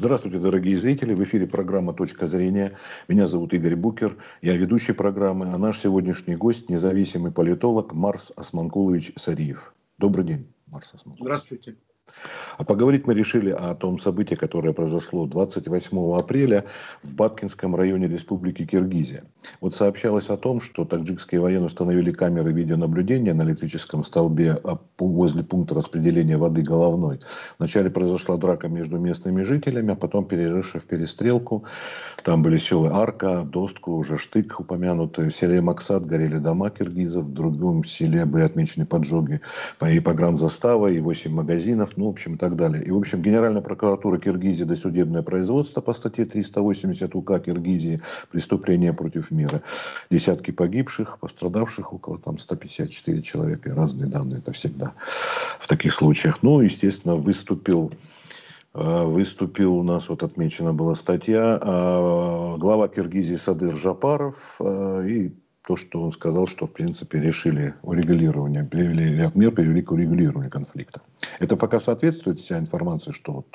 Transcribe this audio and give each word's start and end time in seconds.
Здравствуйте, 0.00 0.38
дорогие 0.38 0.78
зрители. 0.78 1.12
В 1.12 1.22
эфире 1.24 1.46
программа 1.46 1.92
«Точка 1.92 2.26
зрения». 2.26 2.72
Меня 3.06 3.26
зовут 3.26 3.52
Игорь 3.52 3.76
Букер. 3.76 4.16
Я 4.40 4.56
ведущий 4.56 4.94
программы. 4.94 5.52
А 5.52 5.58
наш 5.58 5.78
сегодняшний 5.78 6.36
гость– 6.36 6.68
независимый 6.70 7.32
политолог 7.32 7.92
Марс 7.92 8.32
Османкулович 8.34 9.12
Сариев. 9.16 9.74
Добрый 9.98 10.24
день, 10.24 10.46
Марс 10.68 10.94
Османкулович. 10.94 11.22
Здравствуйте. 11.22 11.76
А 12.58 12.64
поговорить 12.64 13.06
мы 13.06 13.14
решили 13.14 13.50
о 13.50 13.74
том 13.74 13.98
событии, 13.98 14.34
которое 14.34 14.72
произошло 14.72 15.26
28 15.26 16.18
апреля 16.18 16.64
в 17.02 17.14
Баткинском 17.14 17.74
районе 17.74 18.06
Республики 18.06 18.66
Киргизия. 18.66 19.22
Вот 19.60 19.74
сообщалось 19.74 20.28
о 20.28 20.36
том, 20.36 20.60
что 20.60 20.84
таджикские 20.84 21.40
военные 21.40 21.66
установили 21.66 22.12
камеры 22.12 22.52
видеонаблюдения 22.52 23.32
на 23.34 23.42
электрическом 23.44 24.04
столбе 24.04 24.58
возле 24.98 25.42
пункта 25.42 25.74
распределения 25.74 26.36
воды 26.36 26.62
головной. 26.62 27.20
Вначале 27.58 27.90
произошла 27.90 28.36
драка 28.36 28.68
между 28.68 28.98
местными 28.98 29.42
жителями, 29.42 29.92
а 29.92 29.96
потом 29.96 30.26
перерывшая 30.26 30.82
в 30.82 30.84
перестрелку. 30.84 31.64
Там 32.24 32.42
были 32.42 32.58
селы 32.58 32.90
Арка, 32.92 33.42
Достку, 33.42 33.92
уже 33.92 34.18
Штык 34.18 34.60
упомянутые. 34.60 35.30
В 35.30 35.34
селе 35.34 35.60
Максат 35.60 36.04
горели 36.04 36.38
дома 36.38 36.70
киргизов, 36.70 37.24
в 37.24 37.32
другом 37.32 37.84
селе 37.84 38.24
были 38.26 38.44
отмечены 38.44 38.84
поджоги 38.84 39.40
и 39.86 40.00
погранзастава, 40.00 40.88
и 40.88 41.00
8 41.00 41.32
магазинов 41.32 41.96
ну, 42.00 42.06
в 42.06 42.10
общем, 42.10 42.34
и 42.34 42.38
так 42.38 42.56
далее. 42.56 42.82
И, 42.82 42.90
в 42.90 42.96
общем, 42.96 43.20
Генеральная 43.20 43.60
прокуратура 43.60 44.18
Киргизии 44.18 44.64
досудебное 44.64 45.22
производство 45.22 45.82
по 45.82 45.92
статье 45.92 46.24
380 46.24 47.14
УК 47.14 47.38
Киргизии 47.40 48.00
«Преступление 48.32 48.94
против 48.94 49.30
мира». 49.30 49.60
Десятки 50.10 50.50
погибших, 50.50 51.18
пострадавших 51.18 51.92
около 51.92 52.18
там 52.18 52.38
154 52.38 53.20
человека. 53.20 53.68
И 53.68 53.72
разные 53.72 54.08
данные 54.08 54.38
это 54.38 54.52
всегда 54.52 54.94
в 55.60 55.68
таких 55.68 55.92
случаях. 55.92 56.42
Ну, 56.42 56.62
естественно, 56.62 57.16
выступил 57.16 57.92
э, 58.72 59.04
выступил 59.04 59.74
у 59.74 59.82
нас, 59.82 60.08
вот 60.08 60.22
отмечена 60.22 60.72
была 60.72 60.94
статья, 60.94 61.58
э, 61.60 62.56
глава 62.56 62.88
Киргизии 62.88 63.36
Садыр 63.36 63.76
Жапаров 63.76 64.56
э, 64.58 65.06
и 65.06 65.34
то, 65.70 65.76
что 65.76 66.02
он 66.02 66.10
сказал, 66.10 66.48
что, 66.48 66.66
в 66.66 66.72
принципе, 66.72 67.20
решили 67.20 67.74
урегулирование, 67.82 68.64
привели 68.64 69.14
ряд 69.14 69.36
мер, 69.36 69.52
привели 69.52 69.82
к 69.82 69.92
урегулированию 69.92 70.50
конфликта. 70.50 71.00
Это 71.38 71.56
пока 71.56 71.78
соответствует 71.78 72.38
вся 72.38 72.58
информация, 72.58 73.12
что 73.12 73.32
вот 73.34 73.46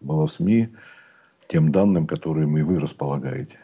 было 0.00 0.28
в 0.28 0.32
СМИ, 0.32 0.68
тем 1.48 1.72
данным, 1.72 2.06
которыми 2.06 2.62
вы 2.62 2.78
располагаете? 2.78 3.58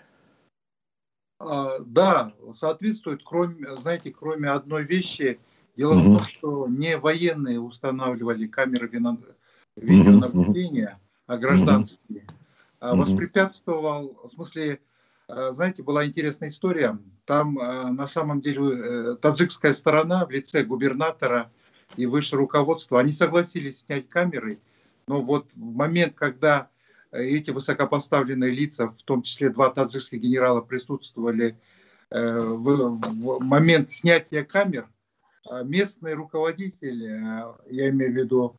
А, 1.39 1.78
да, 1.87 2.33
соответствует, 2.53 3.22
кроме, 3.25 3.77
знаете, 3.77 4.11
кроме 4.11 4.48
одной 4.48 4.83
вещи. 4.83 5.39
Дело 5.77 5.92
угу. 5.92 6.00
в 6.00 6.05
том, 6.05 6.27
что 6.27 6.67
не 6.67 6.97
военные 6.97 7.61
устанавливали 7.61 8.48
камеры 8.48 8.91
видеонаблюдения, 9.77 10.98
угу. 10.98 11.00
а 11.28 11.37
гражданские. 11.37 12.27
Угу. 12.81 12.97
Воспрепятствовал, 12.97 14.19
в 14.25 14.28
смысле, 14.31 14.81
знаете, 15.28 15.83
была 15.83 16.06
интересная 16.06 16.48
история. 16.48 16.98
Там 17.25 17.58
а, 17.58 17.91
на 17.91 18.06
самом 18.06 18.41
деле 18.41 18.61
э, 19.12 19.17
таджикская 19.17 19.72
сторона 19.72 20.27
в 20.27 20.31
лице 20.31 20.62
губернатора 20.62 21.50
и 21.97 22.06
высшее 22.06 22.41
руководство, 22.41 23.00
они 23.00 23.12
согласились 23.12 23.81
снять 23.81 24.08
камеры, 24.08 24.58
но 25.06 25.22
вот 25.22 25.53
в 25.55 25.75
момент, 25.75 26.14
когда 26.14 26.69
эти 27.12 27.50
высокопоставленные 27.50 28.50
лица, 28.50 28.89
в 28.89 29.03
том 29.03 29.22
числе 29.22 29.50
два 29.50 29.70
таджикских 29.70 30.20
генерала, 30.20 30.61
присутствовали 30.61 31.56
э, 32.11 32.38
в 32.38 33.38
момент 33.41 33.91
снятия 33.91 34.44
камер, 34.44 34.88
местный 35.62 36.14
руководитель, 36.14 37.06
э, 37.06 37.55
я 37.70 37.88
имею 37.88 38.12
в 38.12 38.16
виду 38.16 38.56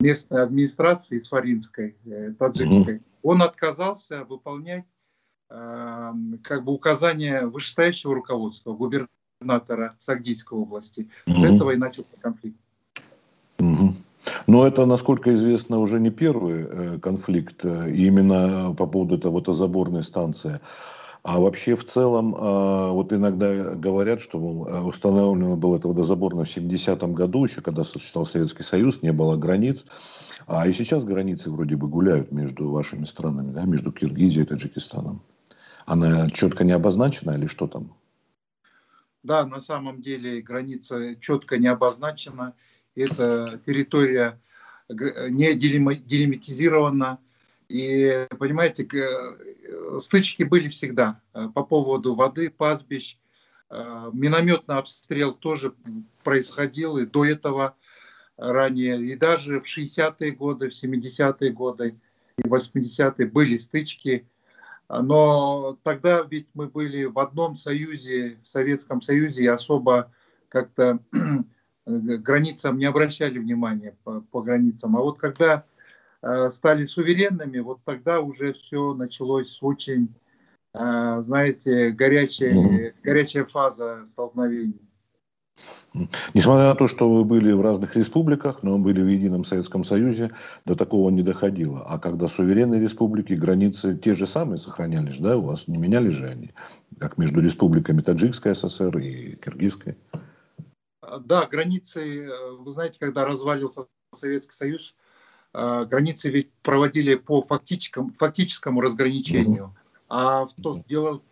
местной 0.00 0.42
администрации 0.42 1.18
Сфаринской, 1.18 1.96
таджикской, 2.38 3.02
он 3.22 3.42
отказался 3.42 4.24
выполнять 4.24 4.84
как 5.48 6.64
бы 6.64 6.72
указания 6.72 7.46
вышестоящего 7.46 8.14
руководства, 8.14 8.72
губернатора 8.72 9.96
Сагдийской 10.00 10.58
области. 10.58 11.08
Угу. 11.26 11.36
С 11.36 11.44
этого 11.44 11.70
и 11.72 11.76
начался 11.76 12.16
конфликт. 12.20 12.58
Угу. 13.58 13.94
Но 14.46 14.66
это, 14.66 14.86
насколько 14.86 15.32
известно, 15.34 15.78
уже 15.78 16.00
не 16.00 16.10
первый 16.10 16.62
э, 16.62 16.98
конфликт, 16.98 17.64
э, 17.64 17.92
именно 17.92 18.74
по 18.76 18.86
поводу 18.86 19.16
этого 19.16 19.32
вот 19.32 19.46
заборной 19.48 20.02
станции. 20.02 20.60
А 21.22 21.40
вообще 21.40 21.74
в 21.74 21.84
целом, 21.84 22.34
э, 22.34 22.90
вот 22.92 23.12
иногда 23.12 23.74
говорят, 23.74 24.20
что 24.20 24.38
установлено 24.38 25.56
было 25.56 25.76
это 25.76 25.88
водозаборно 25.88 26.44
в 26.44 26.48
70-м 26.48 27.14
году, 27.14 27.44
еще 27.44 27.60
когда 27.60 27.84
существовал 27.84 28.26
Советский 28.26 28.62
Союз, 28.62 29.02
не 29.02 29.12
было 29.12 29.36
границ. 29.36 29.84
А 30.46 30.66
и 30.68 30.72
сейчас 30.72 31.04
границы 31.04 31.50
вроде 31.50 31.76
бы 31.76 31.88
гуляют 31.88 32.30
между 32.30 32.70
вашими 32.70 33.04
странами, 33.04 33.52
да, 33.52 33.64
между 33.64 33.92
Киргизией 33.92 34.44
и 34.44 34.46
Таджикистаном. 34.46 35.22
Она 35.86 36.28
четко 36.30 36.64
не 36.64 36.72
обозначена 36.72 37.32
или 37.32 37.46
что 37.46 37.68
там? 37.68 37.96
Да, 39.22 39.46
на 39.46 39.60
самом 39.60 40.02
деле 40.02 40.42
граница 40.42 41.16
четко 41.20 41.58
не 41.58 41.68
обозначена. 41.68 42.54
Это 42.94 43.60
территория 43.64 44.38
не 44.88 45.54
делимитизирована. 45.54 47.18
И, 47.68 48.26
понимаете, 48.38 48.86
стычки 49.98 50.44
были 50.44 50.68
всегда 50.68 51.20
э, 51.34 51.48
по 51.52 51.64
поводу 51.64 52.14
воды, 52.14 52.48
пастбищ. 52.48 53.18
Э, 53.70 54.10
минометный 54.12 54.76
обстрел 54.76 55.34
тоже 55.34 55.74
происходил 56.22 56.98
и 56.98 57.06
до 57.06 57.24
этого 57.24 57.74
ранее. 58.36 59.02
И 59.02 59.16
даже 59.16 59.58
в 59.58 59.66
60-е 59.66 60.30
годы, 60.30 60.70
в 60.70 60.74
70-е 60.74 61.50
годы 61.50 61.96
и 62.38 62.42
80-е 62.42 63.26
были 63.26 63.56
стычки 63.56 64.28
но 64.88 65.78
тогда 65.82 66.22
ведь 66.22 66.48
мы 66.54 66.68
были 66.68 67.04
в 67.04 67.18
одном 67.18 67.56
союзе, 67.56 68.38
в 68.44 68.48
Советском 68.48 69.02
Союзе, 69.02 69.44
и 69.44 69.48
особо 69.48 70.12
как-то 70.48 71.00
границам 71.86 72.78
не 72.78 72.84
обращали 72.84 73.38
внимания 73.38 73.96
по, 74.04 74.20
по 74.20 74.42
границам. 74.42 74.96
А 74.96 75.00
вот 75.00 75.18
когда 75.18 75.64
э, 76.22 76.50
стали 76.50 76.84
суверенными, 76.84 77.58
вот 77.58 77.80
тогда 77.84 78.20
уже 78.20 78.52
все 78.52 78.94
началось 78.94 79.50
с 79.50 79.62
очень, 79.62 80.14
э, 80.74 81.22
знаете, 81.22 81.90
горячая, 81.90 82.94
горячая 83.02 83.44
фаза 83.44 84.04
столкновений. 84.06 84.85
Несмотря 86.34 86.68
на 86.68 86.74
то, 86.74 86.88
что 86.88 87.10
вы 87.10 87.24
были 87.24 87.52
в 87.52 87.60
разных 87.60 87.96
республиках, 87.96 88.62
но 88.62 88.78
были 88.78 89.02
в 89.02 89.08
едином 89.08 89.44
Советском 89.44 89.84
Союзе, 89.84 90.30
до 90.64 90.74
такого 90.74 91.10
не 91.10 91.22
доходило. 91.22 91.84
А 91.86 91.98
когда 91.98 92.28
суверенные 92.28 92.80
республики, 92.80 93.32
границы 93.32 93.96
те 93.96 94.14
же 94.14 94.26
самые 94.26 94.58
сохранялись, 94.58 95.18
да, 95.18 95.36
у 95.36 95.42
вас 95.42 95.68
не 95.68 95.78
менялись 95.78 96.12
же 96.12 96.26
они, 96.26 96.50
как 96.98 97.18
между 97.18 97.40
республиками 97.40 98.00
Таджикской 98.00 98.54
ССР 98.54 98.98
и 98.98 99.36
Киргизской? 99.36 99.96
Да, 101.20 101.46
границы, 101.46 102.28
вы 102.58 102.72
знаете, 102.72 102.98
когда 102.98 103.24
развалился 103.24 103.86
Советский 104.12 104.54
Союз, 104.54 104.96
э, 105.54 105.84
границы 105.88 106.30
ведь 106.30 106.52
проводили 106.62 107.14
по 107.14 107.40
фактическому, 107.40 108.12
фактическому 108.18 108.80
разграничению. 108.80 109.74
А 110.08 110.46
в 110.46 110.54
то, 110.54 110.74
дело, 110.88 111.22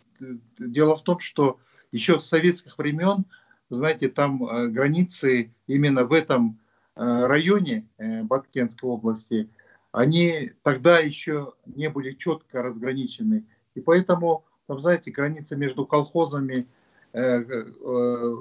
дело 0.57 0.95
в 0.95 1.03
том, 1.03 1.19
что 1.19 1.59
еще 1.91 2.19
с 2.19 2.25
советских 2.25 2.77
времен 2.77 3.25
знаете, 3.69 4.09
там 4.09 4.43
э, 4.43 4.67
границы 4.67 5.51
именно 5.67 6.03
в 6.05 6.13
этом 6.13 6.59
э, 6.95 7.25
районе 7.25 7.87
э, 7.97 8.23
Баткенской 8.23 8.89
области, 8.89 9.49
они 9.91 10.51
тогда 10.63 10.99
еще 10.99 11.53
не 11.65 11.89
были 11.89 12.11
четко 12.13 12.61
разграничены. 12.61 13.45
И 13.75 13.81
поэтому, 13.81 14.45
там, 14.67 14.79
знаете, 14.81 15.11
границы 15.11 15.55
между 15.55 15.85
колхозами, 15.85 16.65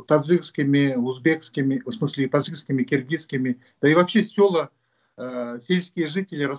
таджикскими, 0.08 0.96
узбекскими, 0.96 1.80
в 1.86 1.92
смысле 1.92 2.28
таджикскими, 2.28 2.82
киргизскими, 2.82 3.60
да 3.80 3.88
и 3.88 3.94
вообще 3.94 4.24
села, 4.24 4.70
сельские 5.16 6.08
жители, 6.08 6.52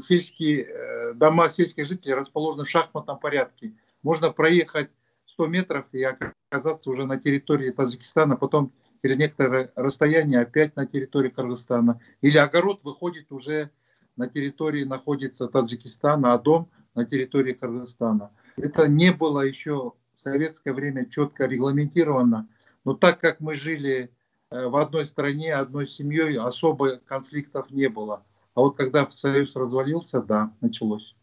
сельские 0.00 1.14
дома 1.14 1.48
сельских 1.48 1.86
жителей 1.88 2.12
расположены 2.12 2.64
в 2.64 2.68
шахматном 2.68 3.18
порядке. 3.18 3.72
Можно 4.02 4.32
проехать 4.32 4.90
100 5.26 5.46
метров 5.46 5.86
и 5.92 6.02
оказаться 6.02 6.90
уже 6.90 7.06
на 7.06 7.18
территории 7.18 7.70
Таджикистана, 7.70 8.36
потом 8.36 8.72
через 9.02 9.16
некоторое 9.16 9.72
расстояние 9.76 10.40
опять 10.40 10.76
на 10.76 10.86
территории 10.86 11.28
Кыргызстана. 11.28 12.00
Или 12.20 12.38
огород 12.38 12.80
выходит 12.84 13.32
уже 13.32 13.70
на 14.16 14.28
территории, 14.28 14.84
находится 14.84 15.48
Таджикистана, 15.48 16.32
а 16.32 16.38
дом 16.38 16.68
на 16.94 17.04
территории 17.04 17.52
Кыргызстана. 17.52 18.30
Это 18.56 18.86
не 18.86 19.12
было 19.12 19.40
еще 19.40 19.92
в 20.16 20.20
советское 20.20 20.72
время 20.72 21.06
четко 21.06 21.46
регламентировано. 21.46 22.48
Но 22.84 22.94
так 22.94 23.20
как 23.20 23.40
мы 23.40 23.56
жили 23.56 24.10
э, 24.50 24.66
в 24.66 24.76
одной 24.76 25.06
стране, 25.06 25.54
одной 25.54 25.86
семьей, 25.86 26.38
особо 26.38 26.98
конфликтов 26.98 27.70
не 27.70 27.88
было. 27.88 28.22
А 28.54 28.60
вот 28.60 28.76
когда 28.76 29.10
Союз 29.10 29.56
развалился, 29.56 30.22
да, 30.22 30.52
началось. 30.60 31.14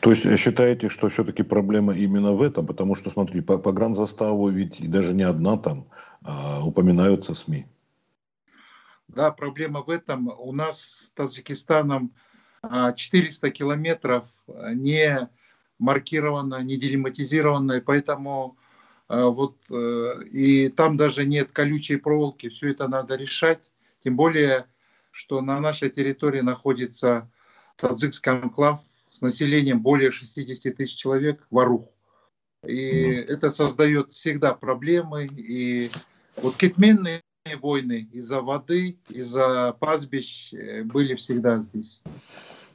То 0.00 0.10
есть 0.10 0.26
э, 0.26 0.36
считаете, 0.36 0.88
что 0.88 1.08
все-таки 1.08 1.42
проблема 1.42 1.94
именно 1.94 2.32
в 2.32 2.42
этом? 2.42 2.66
Потому 2.66 2.94
что, 2.94 3.10
смотри, 3.10 3.40
по, 3.40 3.58
по 3.58 3.72
гранзаставу 3.72 4.48
ведь 4.48 4.88
даже 4.90 5.14
не 5.14 5.22
одна 5.22 5.56
там 5.56 5.86
а, 6.22 6.64
упоминаются 6.64 7.34
СМИ. 7.34 7.66
Да, 9.08 9.30
проблема 9.30 9.82
в 9.82 9.90
этом. 9.90 10.28
У 10.38 10.52
нас 10.52 10.80
с 10.80 11.10
Таджикистаном 11.14 12.12
400 12.62 13.50
километров 13.50 14.24
не 14.74 15.28
маркировано, 15.78 16.62
не 16.62 16.76
делиматизировано, 16.78 17.82
поэтому 17.84 18.56
вот 19.08 19.56
и 19.70 20.72
там 20.74 20.96
даже 20.96 21.26
нет 21.26 21.52
колючей 21.52 21.96
проволоки, 21.96 22.48
все 22.48 22.70
это 22.70 22.88
надо 22.88 23.16
решать, 23.16 23.60
тем 24.02 24.16
более, 24.16 24.64
что 25.10 25.42
на 25.42 25.60
нашей 25.60 25.90
территории 25.90 26.40
находится 26.40 27.30
таджикский 27.76 28.32
анклав 28.32 28.80
с 29.14 29.20
населением 29.20 29.80
более 29.80 30.10
60 30.10 30.76
тысяч 30.76 30.96
человек, 30.96 31.46
Варух. 31.50 31.88
И 32.66 32.88
это 33.28 33.48
создает 33.48 34.10
всегда 34.12 34.54
проблемы. 34.54 35.26
И 35.26 35.90
вот 36.36 36.56
кетменные 36.56 37.22
войны 37.60 38.08
из-за 38.10 38.40
воды, 38.40 38.98
из-за 39.08 39.76
пастбищ 39.78 40.52
э, 40.52 40.82
были 40.82 41.14
всегда 41.14 41.58
здесь. 41.58 42.00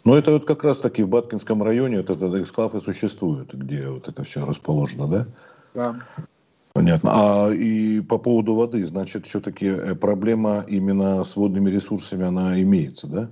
Ну, 0.05 0.15
это 0.15 0.31
вот 0.31 0.45
как 0.45 0.63
раз-таки 0.63 1.03
в 1.03 1.09
Баткинском 1.09 1.61
районе 1.61 1.97
вот 1.97 2.09
этот 2.09 2.33
эксклав 2.35 2.73
и 2.73 2.79
существует, 2.79 3.53
где 3.53 3.89
вот 3.89 4.07
это 4.07 4.23
все 4.23 4.45
расположено, 4.45 5.07
да? 5.07 5.27
Да. 5.73 5.99
Понятно. 6.71 7.11
А 7.13 7.53
и 7.53 7.99
по 7.99 8.17
поводу 8.17 8.55
воды, 8.55 8.85
значит, 8.85 9.25
все-таки 9.27 9.65
э, 9.65 9.95
проблема 9.95 10.63
именно 10.69 11.25
с 11.25 11.35
водными 11.35 11.69
ресурсами, 11.69 12.23
она 12.23 12.61
имеется, 12.61 13.07
да? 13.07 13.29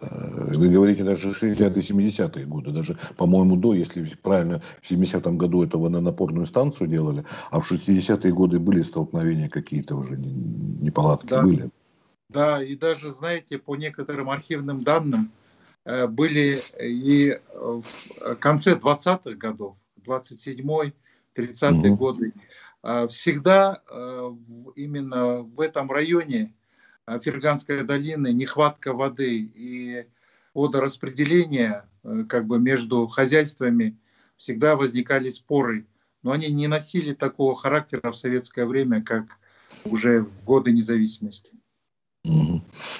Вы 0.00 0.68
говорите 0.68 1.04
даже 1.04 1.30
60-е, 1.30 1.70
70-е 1.70 2.46
годы, 2.46 2.70
даже, 2.70 2.96
по-моему, 3.16 3.56
до, 3.56 3.74
если 3.74 4.04
правильно, 4.22 4.60
в 4.60 4.90
70-м 4.90 5.38
году 5.38 5.64
это 5.64 5.78
водонапорную 5.78 6.46
станцию 6.46 6.88
делали, 6.88 7.24
а 7.50 7.60
в 7.60 7.70
60-е 7.70 8.32
годы 8.32 8.58
были 8.58 8.82
столкновения 8.82 9.48
какие-то 9.48 9.96
уже, 9.96 10.16
неполадки 10.16 11.30
да. 11.30 11.42
были. 11.42 11.70
Да, 12.28 12.62
и 12.62 12.76
даже, 12.76 13.10
знаете, 13.12 13.58
по 13.58 13.76
некоторым 13.76 14.30
архивным 14.30 14.80
данным, 14.80 15.32
э, 15.84 16.06
были 16.06 16.54
и 16.82 17.38
в 17.54 18.34
конце 18.36 18.74
20-х 18.74 19.34
годов, 19.36 19.76
27-й, 20.04 20.92
30-е 21.34 21.90
угу. 21.90 21.96
годы, 21.96 22.32
а 22.82 23.06
всегда 23.08 23.82
э, 23.90 24.30
именно 24.76 25.38
в 25.42 25.60
этом 25.60 25.90
районе 25.90 26.52
Ферганской 27.18 27.84
долины 27.84 28.32
нехватка 28.32 28.92
воды 28.92 29.50
и 29.54 30.06
водораспределение 30.54 31.84
э, 32.02 32.24
как 32.28 32.46
бы 32.46 32.58
между 32.58 33.06
хозяйствами 33.06 33.96
всегда 34.36 34.76
возникали 34.76 35.30
споры, 35.30 35.86
но 36.22 36.32
они 36.32 36.48
не 36.48 36.66
носили 36.66 37.14
такого 37.14 37.56
характера 37.56 38.10
в 38.10 38.16
советское 38.16 38.66
время, 38.66 39.02
как 39.02 39.24
уже 39.84 40.22
в 40.22 40.44
годы 40.44 40.72
независимости. 40.72 41.52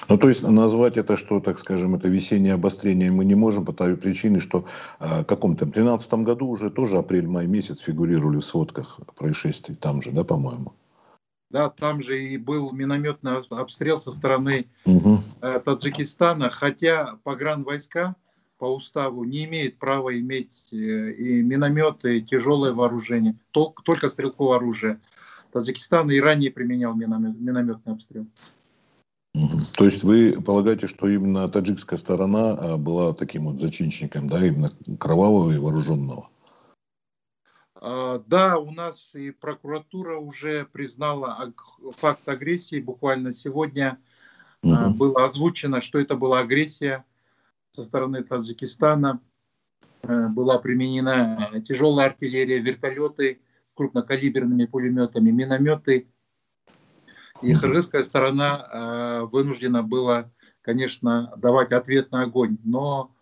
Ну, 0.09 0.17
то 0.17 0.27
есть 0.27 0.41
назвать 0.41 0.97
это, 0.97 1.15
что, 1.15 1.39
так 1.39 1.59
скажем, 1.59 1.93
это 1.93 2.07
весеннее 2.07 2.53
обострение 2.53 3.11
мы 3.11 3.25
не 3.25 3.35
можем 3.35 3.65
по 3.65 3.73
той 3.73 3.95
причине, 3.95 4.39
что 4.39 4.65
э, 4.99 5.21
в 5.21 5.25
каком-то 5.25 5.67
13 5.67 6.11
году 6.13 6.47
уже 6.47 6.71
тоже 6.71 6.97
апрель-май 6.97 7.45
месяц 7.45 7.79
фигурировали 7.79 8.37
в 8.37 8.45
сводках 8.45 8.99
происшествий 9.15 9.75
там 9.75 10.01
же, 10.01 10.11
да, 10.11 10.23
по-моему? 10.23 10.73
Да, 11.49 11.69
там 11.69 12.01
же 12.01 12.23
и 12.23 12.37
был 12.37 12.71
минометный 12.71 13.37
обстрел 13.49 13.99
со 13.99 14.11
стороны 14.11 14.67
угу. 14.85 15.19
э, 15.41 15.59
Таджикистана, 15.63 16.49
хотя 16.49 17.17
погранвойска 17.23 18.15
по 18.57 18.65
уставу 18.65 19.23
не 19.23 19.45
имеют 19.45 19.77
права 19.77 20.17
иметь 20.19 20.67
э, 20.71 20.75
и 20.75 21.41
минометы, 21.41 22.19
и 22.19 22.21
тяжелое 22.21 22.73
вооружение, 22.73 23.35
только, 23.51 23.81
только 23.83 24.09
стрелковое 24.09 24.57
оружие. 24.57 24.99
Таджикистан 25.51 26.11
и 26.11 26.19
ранее 26.19 26.51
применял 26.51 26.93
миномет, 26.93 27.39
минометный 27.39 27.93
обстрел. 27.93 28.27
То 29.77 29.85
есть 29.85 30.03
вы 30.03 30.41
полагаете, 30.41 30.87
что 30.87 31.07
именно 31.07 31.47
таджикская 31.47 31.97
сторона 31.97 32.53
а, 32.53 32.77
была 32.77 33.13
таким 33.13 33.45
вот 33.45 33.59
зачинщиком, 33.59 34.27
да, 34.27 34.45
именно 34.45 34.71
кровавого 34.99 35.51
и 35.51 35.57
вооруженного? 35.57 36.29
А, 37.81 38.21
да, 38.27 38.57
у 38.57 38.71
нас 38.71 39.15
и 39.15 39.31
прокуратура 39.31 40.17
уже 40.17 40.65
признала 40.65 41.53
факт 41.91 42.27
агрессии. 42.27 42.81
Буквально 42.81 43.33
сегодня 43.33 43.97
угу. 44.61 44.93
было 44.95 45.25
озвучено, 45.25 45.81
что 45.81 45.99
это 45.99 46.15
была 46.15 46.39
агрессия 46.39 47.05
со 47.71 47.83
стороны 47.83 48.23
Таджикистана. 48.23 49.21
Э, 50.01 50.27
была 50.27 50.57
применена 50.59 51.61
тяжелая 51.65 52.07
артиллерия, 52.07 52.59
вертолеты 52.59 53.39
крупнокалиберными 53.75 54.65
пулеметами, 54.65 55.31
минометы. 55.31 56.09
И 57.41 57.55
кыргызская 57.55 58.03
сторона 58.03 58.67
э, 58.67 59.21
вынуждена 59.31 59.83
была, 59.83 60.29
конечно, 60.61 61.31
давать 61.37 61.71
ответный 61.71 62.23
огонь. 62.23 62.57
Но 62.65 63.15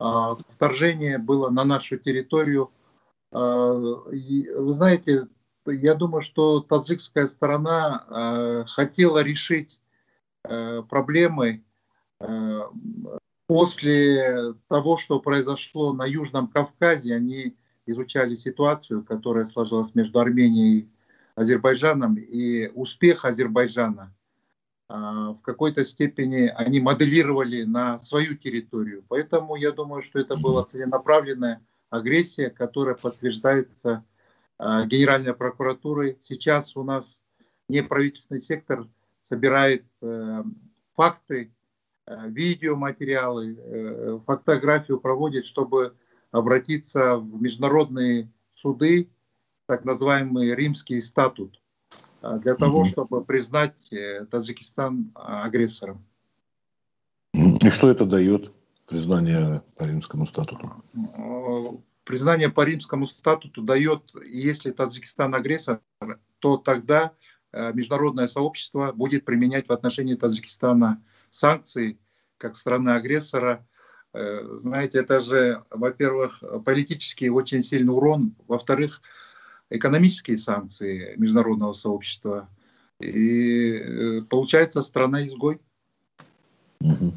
а, 0.00 0.34
вторжение 0.48 1.18
было 1.18 1.50
на 1.50 1.62
нашу 1.62 1.96
территорию– 1.96 2.72
а, 2.79 2.79
вы 3.32 4.72
знаете, 4.72 5.28
я 5.66 5.94
думаю, 5.94 6.22
что 6.22 6.60
таджикская 6.60 7.28
сторона 7.28 8.04
а, 8.08 8.64
хотела 8.66 9.22
решить 9.22 9.78
а, 10.44 10.82
проблемы 10.82 11.64
после 13.46 14.54
того, 14.68 14.98
что 14.98 15.20
произошло 15.20 15.92
на 15.94 16.04
Южном 16.04 16.48
Кавказе. 16.48 17.14
Они 17.14 17.56
изучали 17.86 18.36
ситуацию, 18.36 19.02
которая 19.02 19.46
сложилась 19.46 19.94
между 19.94 20.20
Арменией 20.20 20.80
и 20.80 20.88
Азербайджаном, 21.34 22.16
и 22.16 22.68
успех 22.74 23.24
Азербайджана 23.24 24.14
в 24.88 25.38
какой-то 25.42 25.82
степени 25.84 26.52
они 26.54 26.80
моделировали 26.80 27.62
на 27.62 27.98
свою 28.00 28.36
территорию. 28.36 29.02
Поэтому 29.08 29.56
я 29.56 29.72
думаю, 29.72 30.02
что 30.02 30.18
это 30.18 30.36
было 30.36 30.62
целенаправленное 30.64 31.62
агрессия, 31.90 32.50
которая 32.50 32.94
подтверждается 32.94 34.04
э, 34.58 34.86
Генеральной 34.86 35.34
прокуратурой. 35.34 36.16
Сейчас 36.20 36.76
у 36.76 36.84
нас 36.84 37.22
неправительственный 37.68 38.40
сектор 38.40 38.86
собирает 39.22 39.84
э, 40.00 40.42
факты, 40.94 41.52
э, 42.06 42.28
видеоматериалы, 42.28 43.56
э, 43.58 44.18
фотографию 44.24 45.00
проводит, 45.00 45.44
чтобы 45.44 45.94
обратиться 46.30 47.16
в 47.16 47.42
международные 47.42 48.30
суды, 48.54 49.10
так 49.66 49.84
называемый 49.84 50.54
римский 50.54 51.02
статут, 51.02 51.60
э, 52.22 52.38
для 52.38 52.54
того, 52.54 52.86
чтобы 52.86 53.24
признать 53.24 53.92
э, 53.92 54.26
Таджикистан 54.30 55.10
агрессором. 55.14 56.04
И 57.32 57.68
что 57.68 57.90
это 57.90 58.06
дает? 58.06 58.52
признание 58.90 59.62
по 59.78 59.84
римскому 59.84 60.26
статуту? 60.26 60.68
Признание 62.10 62.48
по 62.48 62.62
римскому 62.62 63.06
статуту 63.06 63.62
дает, 63.62 64.02
если 64.26 64.72
Таджикистан 64.72 65.32
агрессор, 65.32 65.80
то 66.40 66.56
тогда 66.56 67.12
э, 67.52 67.72
международное 67.72 68.26
сообщество 68.26 68.90
будет 68.90 69.24
применять 69.24 69.68
в 69.68 69.72
отношении 69.72 70.16
Таджикистана 70.16 71.00
санкции 71.30 72.00
как 72.36 72.56
страны-агрессора. 72.56 73.64
Э, 74.12 74.40
знаете, 74.58 74.98
это 74.98 75.20
же, 75.20 75.62
во-первых, 75.70 76.42
политический 76.64 77.30
очень 77.30 77.62
сильный 77.62 77.94
урон, 77.94 78.34
во-вторых, 78.48 79.02
экономические 79.70 80.36
санкции 80.36 81.14
международного 81.16 81.74
сообщества. 81.74 82.48
И 82.98 83.70
э, 83.70 84.22
получается 84.22 84.82
страна-изгой. 84.82 85.60
Угу. 86.80 87.12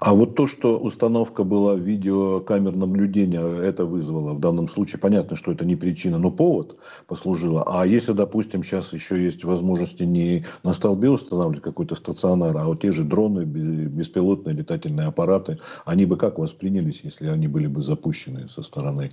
А 0.00 0.14
вот 0.14 0.34
то, 0.34 0.46
что 0.46 0.78
установка 0.78 1.44
была 1.44 1.76
видеокамер 1.76 2.76
наблюдения, 2.76 3.40
это 3.40 3.84
вызвало 3.84 4.34
в 4.34 4.40
данном 4.40 4.68
случае, 4.68 5.00
понятно, 5.00 5.36
что 5.36 5.52
это 5.52 5.64
не 5.64 5.76
причина, 5.76 6.18
но 6.18 6.30
повод 6.30 6.78
послужило. 7.06 7.64
А 7.66 7.86
если, 7.86 8.12
допустим, 8.12 8.62
сейчас 8.62 8.92
еще 8.92 9.22
есть 9.22 9.44
возможности 9.44 10.02
не 10.02 10.44
на 10.62 10.74
столбе 10.74 11.10
устанавливать 11.10 11.62
какой-то 11.62 11.94
стационар, 11.94 12.56
а 12.56 12.64
вот 12.64 12.80
те 12.80 12.92
же 12.92 13.04
дроны, 13.04 13.44
беспилотные 13.44 14.54
летательные 14.54 15.06
аппараты, 15.06 15.58
они 15.84 16.06
бы 16.06 16.16
как 16.16 16.38
воспринялись, 16.38 17.00
если 17.02 17.26
они 17.26 17.48
были 17.48 17.66
бы 17.66 17.82
запущены 17.82 18.48
со 18.48 18.62
стороны 18.62 19.10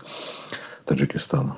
Таджикистана? 0.86 1.58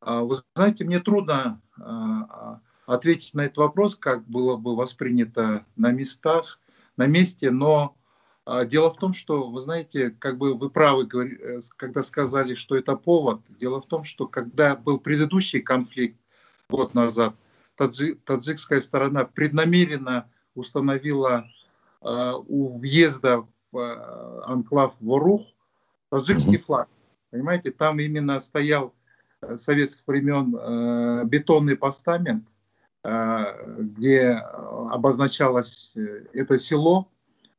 А, 0.00 0.22
вы 0.22 0.36
знаете, 0.56 0.84
мне 0.84 1.00
трудно 1.00 1.60
а, 1.80 2.60
ответить 2.86 3.34
на 3.34 3.42
этот 3.42 3.58
вопрос, 3.58 3.96
как 3.96 4.26
было 4.26 4.56
бы 4.56 4.74
воспринято 4.74 5.64
на 5.76 5.92
местах 5.92 6.58
на 6.96 7.06
месте, 7.06 7.50
но 7.50 7.96
а, 8.44 8.64
дело 8.64 8.90
в 8.90 8.96
том, 8.96 9.12
что, 9.12 9.48
вы 9.48 9.60
знаете, 9.60 10.10
как 10.10 10.38
бы 10.38 10.54
вы 10.54 10.68
правы, 10.68 11.08
э, 11.12 11.60
когда 11.76 12.02
сказали, 12.02 12.54
что 12.54 12.76
это 12.76 12.96
повод. 12.96 13.40
Дело 13.60 13.80
в 13.80 13.86
том, 13.86 14.02
что 14.02 14.26
когда 14.26 14.74
был 14.74 14.98
предыдущий 14.98 15.60
конфликт 15.60 16.18
год 16.68 16.94
назад, 16.94 17.34
таджи, 17.76 18.14
таджикская 18.14 18.80
сторона 18.80 19.24
преднамеренно 19.24 20.28
установила 20.54 21.46
э, 22.00 22.32
у 22.48 22.78
въезда 22.78 23.46
в 23.70 23.78
э, 23.78 24.42
анклав 24.46 24.94
Ворух 25.00 25.46
таджикский 26.10 26.58
флаг. 26.58 26.88
Понимаете, 27.30 27.70
там 27.70 28.00
именно 28.00 28.38
стоял 28.40 28.92
э, 29.40 29.56
советских 29.56 30.02
времен 30.06 30.54
э, 30.54 31.24
бетонный 31.24 31.76
постамент, 31.76 32.44
где 33.04 34.30
обозначалось 34.30 35.92
э, 35.96 36.26
это 36.32 36.56
село, 36.58 37.08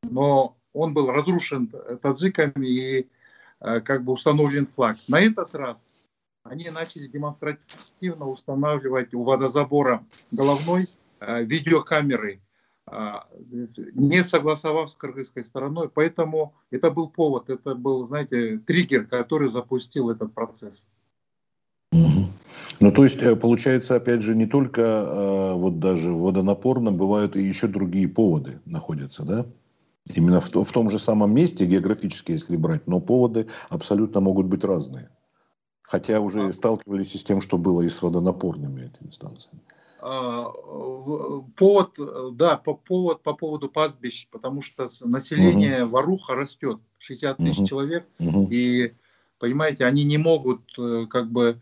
но 0.03 0.55
он 0.73 0.93
был 0.93 1.11
разрушен 1.11 1.71
таджиками 2.01 2.67
и 2.67 3.09
как 3.59 4.03
бы 4.03 4.13
установлен 4.13 4.67
флаг. 4.67 4.97
На 5.07 5.19
этот 5.21 5.53
раз 5.55 5.77
они 6.43 6.69
начали 6.69 7.07
демонстративно 7.07 8.27
устанавливать 8.27 9.13
у 9.13 9.23
водозабора 9.23 10.05
головной 10.31 10.87
видеокамеры, 11.21 12.41
не 13.93 14.23
согласовав 14.23 14.91
с 14.91 14.95
кыргызской 14.95 15.43
стороной. 15.45 15.87
Поэтому 15.87 16.53
это 16.71 16.89
был 16.91 17.07
повод, 17.09 17.49
это 17.49 17.75
был, 17.75 18.05
знаете, 18.05 18.57
триггер, 18.57 19.05
который 19.05 19.49
запустил 19.49 20.09
этот 20.09 20.33
процесс. 20.33 20.83
Ну, 22.83 22.91
то 22.91 23.05
есть, 23.05 23.23
э, 23.23 23.37
получается, 23.37 23.95
опять 23.95 24.21
же, 24.21 24.35
не 24.35 24.45
только 24.45 24.81
э, 24.81 25.53
вот 25.53 25.79
даже 25.79 26.11
водонапорно, 26.11 26.91
бывают 26.91 27.37
и 27.37 27.41
еще 27.41 27.67
другие 27.67 28.09
поводы 28.09 28.59
находятся, 28.65 29.23
да? 29.23 29.45
Именно 30.13 30.41
в, 30.41 30.49
в 30.49 30.71
том 30.73 30.89
же 30.89 30.99
самом 30.99 31.33
месте, 31.33 31.65
географически, 31.65 32.33
если 32.33 32.57
брать, 32.57 32.85
но 32.85 32.99
поводы 32.99 33.47
абсолютно 33.69 34.19
могут 34.19 34.47
быть 34.47 34.65
разные. 34.65 35.09
Хотя 35.81 36.19
уже 36.19 36.51
сталкивались 36.51 37.15
и 37.15 37.17
с 37.17 37.23
тем, 37.23 37.39
что 37.39 37.57
было 37.57 37.83
и 37.83 37.87
с 37.87 38.01
водонапорными 38.01 38.81
этими 38.81 39.11
станциями. 39.11 39.61
А, 40.01 40.51
повод, 41.55 41.97
да, 42.33 42.57
по, 42.57 42.73
повод 42.73 43.23
по 43.23 43.33
поводу 43.33 43.69
пастбищ, 43.69 44.27
потому 44.29 44.61
что 44.61 44.87
население 45.05 45.85
угу. 45.85 45.93
Варуха 45.93 46.35
растет, 46.35 46.79
60 46.97 47.37
тысяч 47.37 47.59
угу. 47.59 47.65
человек, 47.65 48.05
угу. 48.19 48.49
и, 48.51 48.93
понимаете, 49.39 49.85
они 49.85 50.03
не 50.03 50.17
могут 50.17 50.63
э, 50.77 51.05
как 51.09 51.31
бы 51.31 51.61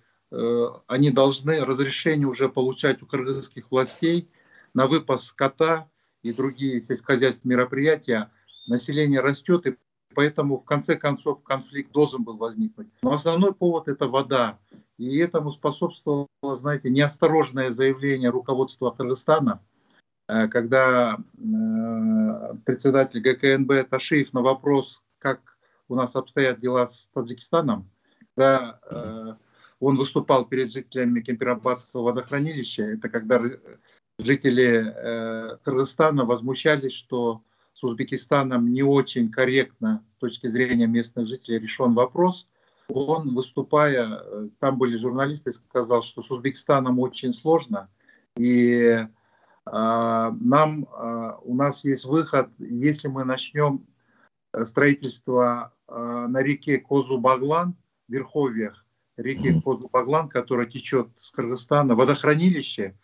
они 0.87 1.11
должны 1.11 1.63
разрешение 1.65 2.27
уже 2.27 2.47
получать 2.47 3.01
у 3.01 3.05
кыргызских 3.05 3.69
властей 3.69 4.29
на 4.73 4.87
выпас 4.87 5.25
скота 5.25 5.89
и 6.23 6.33
другие 6.33 6.81
сельскохозяйственные 6.81 7.57
мероприятия. 7.57 8.31
Население 8.67 9.21
растет, 9.21 9.65
и 9.67 9.75
поэтому 10.13 10.59
в 10.59 10.65
конце 10.65 10.95
концов 10.95 11.43
конфликт 11.43 11.91
должен 11.91 12.23
был 12.23 12.37
возникнуть. 12.37 12.87
Но 13.01 13.13
основной 13.13 13.53
повод– 13.53 13.87
это 13.89 14.07
вода. 14.07 14.59
И 14.97 15.17
этому 15.17 15.51
способствовало, 15.51 16.27
знаете, 16.43 16.89
неосторожное 16.89 17.71
заявление 17.71 18.29
руководства 18.29 18.91
Кыргызстана, 18.91 19.61
э, 20.27 20.47
когда 20.47 21.17
э, 21.17 22.55
председатель 22.65 23.19
ГКНБ 23.19 23.89
Ташиев 23.89 24.31
на 24.33 24.41
вопрос, 24.41 25.01
как 25.17 25.57
у 25.87 25.95
нас 25.95 26.15
обстоят 26.15 26.59
дела 26.59 26.85
с 26.85 27.09
Таджикистаном, 27.13 27.89
да, 28.37 28.79
он 29.81 29.97
выступал 29.97 30.45
перед 30.45 30.71
жителями 30.71 31.21
Кемпирабадского 31.21 32.03
водохранилища. 32.03 32.83
Это 32.83 33.09
когда 33.09 33.41
жители 34.19 34.85
э, 34.85 35.57
Кыргызстана 35.63 36.23
возмущались, 36.23 36.93
что 36.93 37.41
с 37.73 37.83
Узбекистаном 37.83 38.71
не 38.71 38.83
очень 38.83 39.31
корректно 39.31 40.05
с 40.11 40.15
точки 40.17 40.47
зрения 40.47 40.85
местных 40.85 41.27
жителей 41.27 41.57
решен 41.57 41.93
вопрос. 41.93 42.47
Он, 42.89 43.33
выступая, 43.33 44.21
э, 44.21 44.49
там 44.59 44.77
были 44.77 44.97
журналисты, 44.97 45.51
сказал, 45.51 46.03
что 46.03 46.21
с 46.21 46.29
Узбекистаном 46.29 46.99
очень 46.99 47.33
сложно. 47.33 47.89
И 48.37 48.77
э, 48.77 49.07
нам, 49.65 50.83
э, 50.83 51.31
у 51.43 51.55
нас 51.55 51.83
есть 51.83 52.05
выход, 52.05 52.49
если 52.59 53.07
мы 53.07 53.23
начнем 53.23 53.85
строительство 54.63 55.73
на 55.87 56.43
реке 56.43 56.77
Козу-Баглан, 56.77 57.73
в 58.09 58.11
Верховьях, 58.11 58.85
реки 59.17 59.59
Козу-Баглан, 59.61 60.29
которая 60.29 60.67
течет 60.67 61.09
с 61.17 61.31
Кыргызстана, 61.31 61.95
водохранилище, 61.95 62.95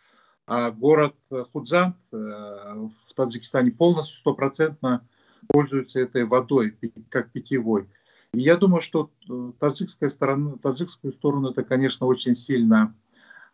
а 0.45 0.71
город 0.71 1.15
Худжан 1.51 1.95
э, 2.11 2.15
в 2.15 3.13
Таджикистане 3.15 3.71
полностью 3.71 4.17
стопроцентно 4.17 5.05
пользуется 5.47 5.99
этой 5.99 6.23
водой, 6.23 6.77
как 7.09 7.31
питьевой. 7.31 7.89
И 8.33 8.41
я 8.41 8.57
думаю, 8.57 8.81
что 8.81 9.11
э, 9.29 9.51
таджикская 9.59 10.09
сторона, 10.09 10.57
таджикскую 10.57 11.11
сторону 11.13 11.51
это, 11.51 11.63
конечно, 11.63 12.05
очень 12.05 12.35
сильно 12.35 12.95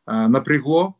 э, 0.05 0.27
напрягло, 0.27 0.95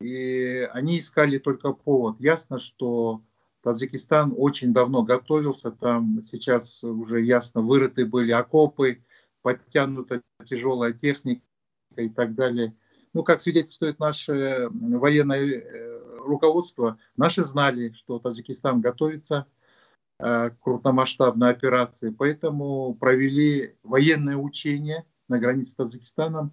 и 0.00 0.68
они 0.72 0.98
искали 0.98 1.38
только 1.38 1.72
повод. 1.72 2.20
Ясно, 2.20 2.58
что 2.58 3.22
Таджикистан 3.62 4.34
очень 4.36 4.72
давно 4.72 5.02
готовился, 5.02 5.70
там 5.70 6.22
сейчас 6.22 6.82
уже 6.82 7.22
ясно 7.22 7.60
вырыты 7.60 8.06
были 8.06 8.32
окопы, 8.32 9.02
подтянута 9.42 10.22
тяжелая 10.46 10.92
техника 10.92 11.42
и 11.96 12.08
так 12.08 12.34
далее. 12.34 12.74
Ну, 13.12 13.24
как 13.24 13.40
свидетельствует 13.40 13.98
наше 13.98 14.68
военное 14.70 15.44
э, 15.44 16.18
руководство, 16.18 16.98
наши 17.16 17.42
знали, 17.42 17.92
что 17.92 18.20
Таджикистан 18.20 18.80
готовится 18.80 19.46
э, 20.18 20.50
к 20.50 20.60
крупномасштабной 20.60 21.50
операции, 21.50 22.10
поэтому 22.10 22.94
провели 22.94 23.74
военное 23.82 24.36
учение 24.36 25.04
на 25.28 25.38
границе 25.40 25.72
с 25.72 25.74
Таджикистаном, 25.74 26.52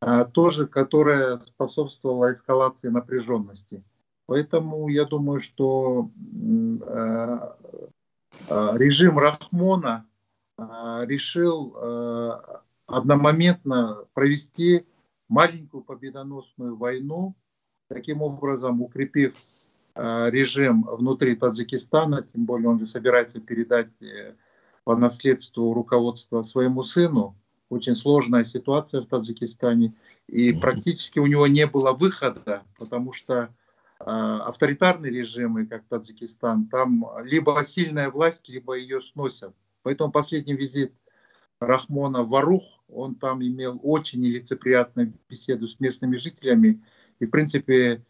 э, 0.00 0.24
тоже, 0.32 0.68
которое 0.68 1.38
способствовало 1.40 2.32
эскалации 2.32 2.88
напряженности. 2.88 3.82
Поэтому 4.26 4.88
я 4.88 5.04
думаю, 5.04 5.40
что 5.40 6.10
режим 8.78 9.18
Рахмона 9.18 10.06
решил 10.58 11.76
а, 11.76 12.62
одномоментно 12.86 14.04
провести 14.14 14.86
маленькую 15.28 15.82
победоносную 15.82 16.76
войну, 16.76 17.34
таким 17.88 18.22
образом 18.22 18.82
укрепив 18.82 19.34
а, 19.94 20.28
режим 20.28 20.82
внутри 20.82 21.36
Таджикистана, 21.36 22.22
тем 22.22 22.44
более 22.44 22.68
он 22.68 22.78
же 22.78 22.86
собирается 22.86 23.40
передать 23.40 23.90
э, 24.02 24.34
по 24.84 24.96
наследству 24.96 25.72
руководство 25.72 26.42
своему 26.42 26.82
сыну. 26.82 27.36
Очень 27.68 27.96
сложная 27.96 28.44
ситуация 28.44 29.00
в 29.00 29.06
Таджикистане, 29.06 29.94
и 30.26 30.52
практически 30.52 31.18
у 31.18 31.26
него 31.26 31.46
не 31.46 31.66
было 31.66 31.92
выхода, 31.92 32.64
потому 32.78 33.14
что 33.14 33.48
авторитарные 33.98 35.10
режимы, 35.12 35.64
как 35.64 35.84
Таджикистан, 35.84 36.66
там 36.66 37.06
либо 37.22 37.62
сильная 37.64 38.10
власть, 38.10 38.48
либо 38.48 38.74
ее 38.74 39.00
сносят. 39.00 39.54
Поэтому 39.82 40.12
последний 40.12 40.54
визит 40.54 40.92
Рахмона 41.60 42.24
в 42.24 42.34
Арух, 42.34 42.82
он 42.88 43.14
там 43.14 43.42
имел 43.42 43.78
очень 43.82 44.20
нелицеприятную 44.20 45.12
беседу 45.28 45.66
с 45.68 45.78
местными 45.80 46.16
жителями. 46.16 46.82
И, 47.20 47.26
в 47.26 47.30
принципе, 47.30 48.04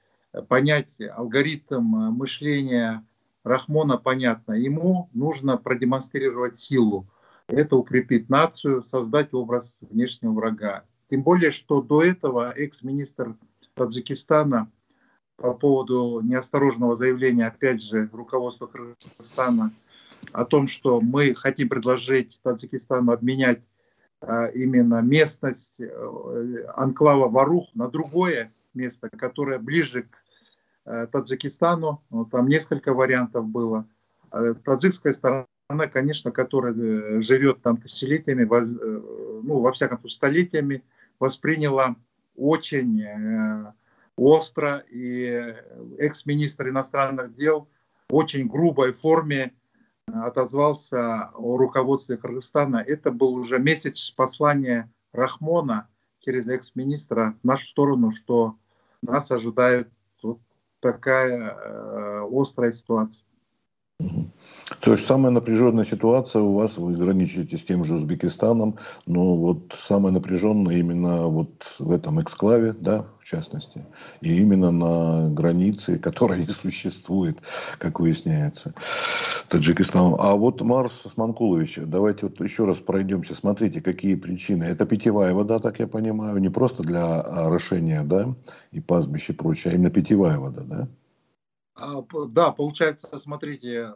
понять 0.49 0.89
алгоритм 1.15 1.83
мышления 1.83 3.05
Рахмона 3.45 3.99
понятно. 3.99 4.53
Ему 4.53 5.11
нужно 5.13 5.57
продемонстрировать 5.57 6.59
силу. 6.59 7.07
Это 7.49 7.77
укрепит 7.77 8.29
нацию, 8.29 8.83
создать 8.85 9.35
образ 9.35 9.79
внешнего 9.81 10.33
врага. 10.33 10.85
Тем 11.11 11.23
более, 11.23 11.51
что 11.51 11.83
до 11.83 12.03
этого 12.03 12.53
экс-министр 12.53 13.37
Таджикистана 13.75 14.71
по 15.37 15.55
поводу 15.55 16.21
неосторожного 16.23 16.95
заявления, 16.95 17.47
опять 17.47 17.83
же, 17.83 18.09
руководства 18.13 18.67
Кыргызстана 18.67 19.73
о 20.33 20.45
том, 20.45 20.67
что 20.67 21.01
мы 21.01 21.35
хотим 21.35 21.69
предложить 21.69 22.41
Таджикистану 22.43 23.13
обменять 23.13 23.61
а, 24.21 24.47
именно 24.47 25.01
местность 25.01 25.81
э, 25.81 26.67
анклава 26.77 27.29
Варух 27.29 27.75
на 27.75 27.89
другое 27.89 28.53
место, 28.73 29.09
которое 29.11 29.59
ближе 29.59 30.05
к 30.05 30.17
э, 30.87 31.07
Таджикистану. 31.11 32.03
Ну, 32.11 32.25
там 32.25 32.47
несколько 32.47 32.95
вариантов 32.95 33.47
было. 33.47 33.87
А 34.31 34.55
таджикская 34.55 35.13
сторона, 35.13 35.87
конечно, 35.93 36.31
которая 36.31 36.73
э, 36.73 37.21
живет 37.21 37.63
там 37.63 37.79
тысячелетиями, 37.79 38.45
ну, 39.43 39.59
во 39.59 39.73
всяком 39.73 39.99
случае, 39.99 40.17
столетиями, 40.17 40.85
восприняла 41.19 41.97
очень 42.37 43.05
остро, 44.17 44.85
и 44.89 45.55
экс-министр 45.99 46.69
иностранных 46.69 47.35
дел 47.35 47.69
в 48.09 48.15
очень 48.15 48.47
грубой 48.47 48.93
форме 48.93 49.53
отозвался 50.07 51.31
о 51.35 51.57
руководстве 51.57 52.17
Кыргызстана. 52.17 52.77
Это 52.79 53.11
был 53.11 53.35
уже 53.35 53.59
месяц 53.59 54.11
послания 54.11 54.91
Рахмона 55.13 55.89
через 56.21 56.49
экс-министра 56.49 57.37
в 57.43 57.47
нашу 57.47 57.67
сторону, 57.67 58.11
что 58.11 58.57
нас 59.03 59.31
ожидает 59.31 59.89
вот 60.23 60.41
такая 60.81 61.51
э, 61.51 62.29
острая 62.31 62.73
ситуация. 62.73 63.27
То 64.81 64.93
есть 64.93 65.07
самая 65.07 65.31
напряженная 65.31 65.85
ситуация 65.85 66.43
у 66.43 66.55
вас, 66.55 66.77
вы 66.77 66.95
граничите 66.95 67.57
с 67.57 67.63
тем 67.63 67.85
же 67.85 67.95
Узбекистаном, 67.95 68.79
но 69.07 69.37
вот 69.37 69.75
самая 69.79 70.13
напряженная 70.13 70.79
именно 70.79 71.29
вот 71.29 71.77
в 71.79 71.93
этом 71.93 72.21
эксклаве, 72.21 72.73
да, 72.73 73.07
в 73.21 73.25
частности, 73.25 73.87
и 74.21 74.37
именно 74.39 74.73
на 74.73 75.31
границе, 75.31 75.99
которая 75.99 76.41
не 76.41 76.49
существует, 76.49 77.39
как 77.79 78.01
выясняется, 78.01 78.75
Таджикистаном. 79.49 80.17
А 80.19 80.35
вот 80.35 80.61
Марс 80.63 81.07
Османкулович, 81.07 81.81
давайте 81.87 82.27
вот 82.27 82.41
еще 82.41 82.65
раз 82.65 82.79
пройдемся, 82.79 83.35
смотрите, 83.35 83.81
какие 83.81 84.17
причины. 84.17 84.65
Это 84.65 84.85
питьевая 84.85 85.33
вода, 85.33 85.59
так 85.61 85.79
я 85.79 85.87
понимаю, 85.87 86.39
не 86.39 86.49
просто 86.49 86.83
для 86.83 87.21
орошения, 87.21 88.03
да, 88.03 88.35
и 88.73 88.81
пастбища 88.81 89.33
и 89.33 89.37
прочее, 89.37 89.73
а 89.73 89.77
именно 89.77 89.91
питьевая 89.91 90.39
вода, 90.39 90.63
да? 90.65 90.89
А, 91.75 92.05
да, 92.29 92.51
получается, 92.53 93.19
смотрите, 93.19 93.95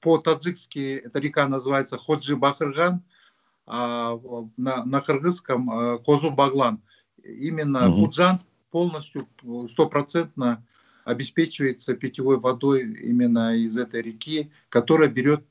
по-таджикски 0.00 1.02
эта 1.04 1.18
река 1.18 1.46
называется 1.46 1.98
Ходжи 1.98 2.36
Бахырган, 2.36 3.02
а 3.66 4.18
на, 4.56 4.84
на 4.84 5.00
кыргызском 5.00 5.98
Козу 6.04 6.30
Баглан. 6.30 6.80
Именно 7.22 7.88
угу. 7.88 8.06
Худжан 8.06 8.40
полностью 8.70 9.28
стопроцентно 9.68 10.64
обеспечивается 11.04 11.94
питьевой 11.94 12.38
водой 12.38 12.82
именно 12.82 13.54
из 13.56 13.76
этой 13.76 14.02
реки, 14.02 14.50
которая 14.68 15.08
берет 15.08 15.44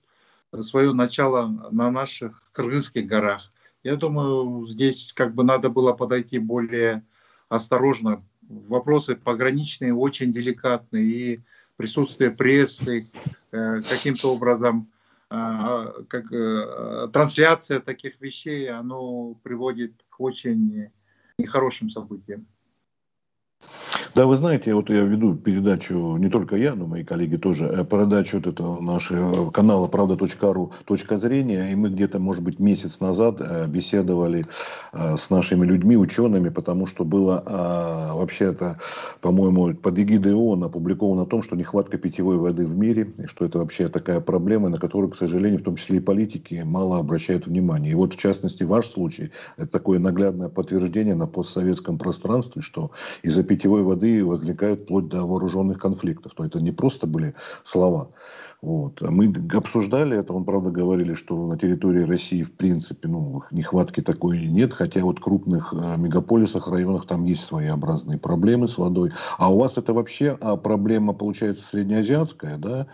свое 0.62 0.94
начало 0.94 1.70
на 1.72 1.92
наших 1.92 2.42
кыргызских 2.54 3.06
горах. 3.06 3.51
Я 3.84 3.96
думаю, 3.96 4.66
здесь 4.68 5.13
как 5.13 5.36
бы 5.36 5.44
надо 5.44 5.70
было 5.70 5.94
подойти 5.94 6.39
более 6.39 7.06
осторожно. 7.50 8.24
Вопросы 8.48 9.16
пограничные 9.16 9.94
очень 9.94 10.32
деликатные, 10.32 11.04
и 11.06 11.42
присутствие 11.75 12.32
прессы 12.32 13.01
э, 13.51 13.82
каким-то 13.82 14.34
образом, 14.34 14.92
э, 15.30 16.04
как 16.08 16.32
э, 16.32 17.10
трансляция 17.13 17.80
таких 17.80 18.20
вещей, 18.22 18.70
оно 18.70 19.36
приводит 19.44 19.94
к 20.10 20.20
очень 20.20 20.89
нехорошим 21.38 21.89
событиям. 21.89 22.48
Да, 24.18 24.26
вы 24.26 24.36
знаете, 24.36 24.74
вот 24.74 24.90
я 24.90 25.02
веду 25.02 25.36
передачу, 25.36 26.18
не 26.18 26.28
только 26.28 26.56
я, 26.56 26.74
но 26.74 26.88
мои 26.88 27.04
коллеги 27.04 27.36
тоже, 27.36 27.66
э, 27.66 27.86
передачу 27.86 28.38
вот 28.38 28.48
этого 28.48 28.82
нашего 28.82 29.52
канала 29.52 29.88
правда.ру 29.88 30.72
«Точка 30.86 31.20
зрения», 31.20 31.72
и 31.72 31.76
мы 31.76 31.90
где-то, 31.90 32.18
может 32.18 32.44
быть, 32.44 32.58
месяц 32.58 33.00
назад 33.00 33.42
э, 33.42 33.68
беседовали 33.68 34.44
э, 34.94 35.18
с 35.18 35.30
нашими 35.30 35.68
людьми, 35.68 35.96
учеными, 35.96 36.50
потому 36.50 36.88
что 36.88 37.06
было 37.06 37.44
вообще-то, 38.16 38.80
по-моему, 39.22 39.76
под 39.76 40.00
эгидой 40.00 40.34
ООН 40.34 40.64
опубликовано 40.64 41.22
о 41.22 41.26
том, 41.28 41.44
что 41.44 41.56
нехватка 41.56 42.00
питьевой 42.00 42.38
воды 42.38 42.66
в 42.66 42.76
мире, 42.76 43.14
и 43.20 43.28
что 43.28 43.46
это 43.46 43.60
вообще 43.60 43.88
такая 43.88 44.20
проблема, 44.20 44.70
на 44.70 44.80
которую, 44.80 45.12
к 45.12 45.16
сожалению, 45.16 45.60
в 45.60 45.64
том 45.64 45.76
числе 45.76 45.98
и 45.98 46.00
политики, 46.00 46.64
мало 46.66 46.98
обращают 46.98 47.46
внимание. 47.46 47.92
И 47.92 47.96
вот, 47.96 48.14
в 48.14 48.18
частности, 48.18 48.64
ваш 48.64 48.88
случай, 48.88 49.30
это 49.58 49.68
такое 49.68 50.00
наглядное 50.00 50.50
подтверждение 50.50 51.14
на 51.14 51.28
постсоветском 51.28 52.00
пространстве, 52.00 52.64
что 52.64 52.90
из-за 53.22 53.44
питьевой 53.44 53.84
воды 53.84 54.07
воды 54.08 54.26
возникают 54.26 54.82
вплоть 54.82 55.08
до 55.08 55.26
вооруженных 55.26 55.80
конфликтов. 55.80 56.34
То 56.34 56.46
это 56.46 56.62
не 56.62 56.72
просто 56.72 57.08
были 57.08 57.36
слова. 57.64 58.10
Вот. 58.62 59.02
Мы 59.02 59.34
обсуждали 59.54 60.18
это, 60.18 60.34
он, 60.34 60.44
правда, 60.44 60.72
говорили, 60.72 61.14
что 61.14 61.48
на 61.48 61.58
территории 61.58 62.04
России, 62.04 62.42
в 62.42 62.52
принципе, 62.52 63.08
ну, 63.08 63.42
нехватки 63.52 64.02
такой 64.02 64.48
нет, 64.48 64.74
хотя 64.74 65.02
вот 65.02 65.20
в 65.20 65.22
крупных 65.22 65.74
э, 65.74 65.98
мегаполисах, 65.98 66.68
районах 66.68 67.06
там 67.06 67.26
есть 67.26 67.44
своеобразные 67.44 68.18
проблемы 68.18 68.68
с 68.68 68.78
водой. 68.78 69.12
А 69.38 69.54
у 69.54 69.60
вас 69.60 69.78
это 69.78 69.94
вообще 69.94 70.38
а 70.42 70.58
проблема, 70.58 71.14
получается, 71.14 71.68
среднеазиатская, 71.68 72.58
да, 72.58 72.88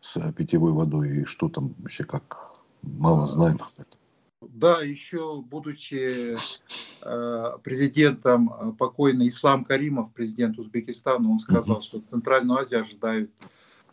с 0.00 0.20
питьевой 0.32 0.72
водой, 0.72 1.22
и 1.22 1.24
что 1.24 1.48
там 1.48 1.74
вообще 1.78 2.04
как 2.04 2.36
мало 2.82 3.26
знаем. 3.26 3.58
Да, 4.52 4.82
еще 4.82 5.42
будучи 5.42 6.34
э, 7.02 7.58
президентом 7.62 8.52
э, 8.52 8.72
покойный 8.78 9.28
Ислам 9.28 9.64
Каримов, 9.64 10.12
президент 10.12 10.58
Узбекистана, 10.58 11.30
он 11.30 11.38
сказал, 11.38 11.82
что 11.82 12.00
Центральную 12.00 12.58
Азию 12.58 12.80
ожидают 12.80 13.30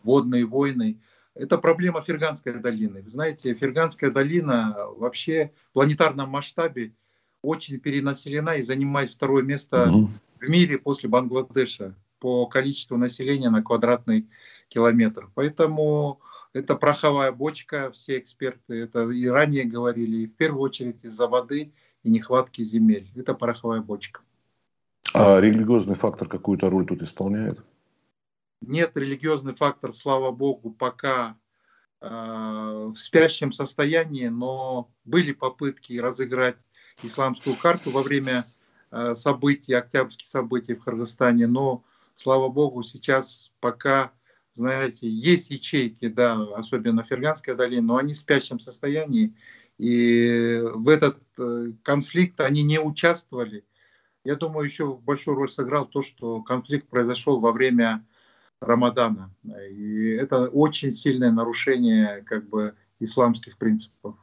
водные 0.02 0.44
войны. 0.44 0.98
Это 1.34 1.58
проблема 1.58 2.00
Ферганской 2.00 2.54
долины. 2.60 3.02
Вы 3.02 3.10
знаете, 3.10 3.54
Ферганская 3.54 4.10
долина 4.10 4.76
вообще 4.96 5.52
в 5.70 5.72
планетарном 5.72 6.30
масштабе 6.30 6.92
очень 7.42 7.78
перенаселена 7.78 8.56
и 8.56 8.62
занимает 8.62 9.10
второе 9.10 9.42
место 9.42 9.90
в 10.40 10.48
мире 10.48 10.78
после 10.78 11.08
Бангладеша 11.08 11.94
по 12.20 12.46
количеству 12.46 12.96
населения 12.96 13.50
на 13.50 13.62
квадратный 13.62 14.28
километр. 14.68 15.30
Поэтому 15.34 16.20
это 16.54 16.76
пороховая 16.76 17.32
бочка, 17.32 17.90
все 17.90 18.18
эксперты 18.18 18.74
это 18.74 19.10
и 19.10 19.26
ранее 19.26 19.64
говорили, 19.64 20.18
и 20.18 20.26
в 20.26 20.36
первую 20.36 20.62
очередь 20.62 21.04
из-за 21.04 21.26
воды 21.26 21.72
и 22.04 22.10
нехватки 22.10 22.62
земель. 22.62 23.10
Это 23.16 23.34
пороховая 23.34 23.80
бочка. 23.80 24.22
А 25.12 25.40
религиозный 25.40 25.96
фактор 25.96 26.28
какую-то 26.28 26.70
роль 26.70 26.86
тут 26.86 27.02
исполняет? 27.02 27.62
Нет, 28.60 28.96
религиозный 28.96 29.54
фактор, 29.54 29.92
слава 29.92 30.30
богу, 30.30 30.70
пока 30.70 31.36
э, 32.00 32.08
в 32.08 32.96
спящем 32.96 33.52
состоянии, 33.52 34.28
но 34.28 34.90
были 35.04 35.32
попытки 35.32 35.98
разыграть 35.98 36.56
исламскую 37.02 37.56
карту 37.58 37.90
во 37.90 38.02
время 38.02 38.44
э, 38.90 39.14
событий, 39.16 39.74
октябрьских 39.74 40.28
событий 40.28 40.74
в 40.74 40.84
Кыргызстане, 40.84 41.48
но, 41.48 41.84
слава 42.14 42.48
богу, 42.48 42.82
сейчас 42.84 43.52
пока 43.60 44.12
знаете, 44.54 45.08
есть 45.08 45.50
ячейки, 45.50 46.08
да, 46.08 46.40
особенно 46.54 47.02
Ферганская 47.02 47.54
долина, 47.54 47.86
но 47.88 47.96
они 47.96 48.14
в 48.14 48.18
спящем 48.18 48.58
состоянии, 48.58 49.34
и 49.78 50.60
в 50.74 50.88
этот 50.88 51.18
э, 51.38 51.72
конфликт 51.82 52.40
они 52.40 52.62
не 52.62 52.80
участвовали. 52.80 53.64
Я 54.24 54.36
думаю, 54.36 54.64
еще 54.64 54.94
большую 54.94 55.36
роль 55.36 55.50
сыграл 55.50 55.86
то, 55.86 56.00
что 56.02 56.42
конфликт 56.42 56.88
произошел 56.88 57.40
во 57.40 57.52
время 57.52 58.06
Рамадана. 58.60 59.34
И 59.70 60.10
это 60.10 60.48
очень 60.48 60.92
сильное 60.92 61.30
нарушение 61.30 62.22
как 62.22 62.48
бы 62.48 62.74
исламских 63.00 63.58
принципов. 63.58 64.16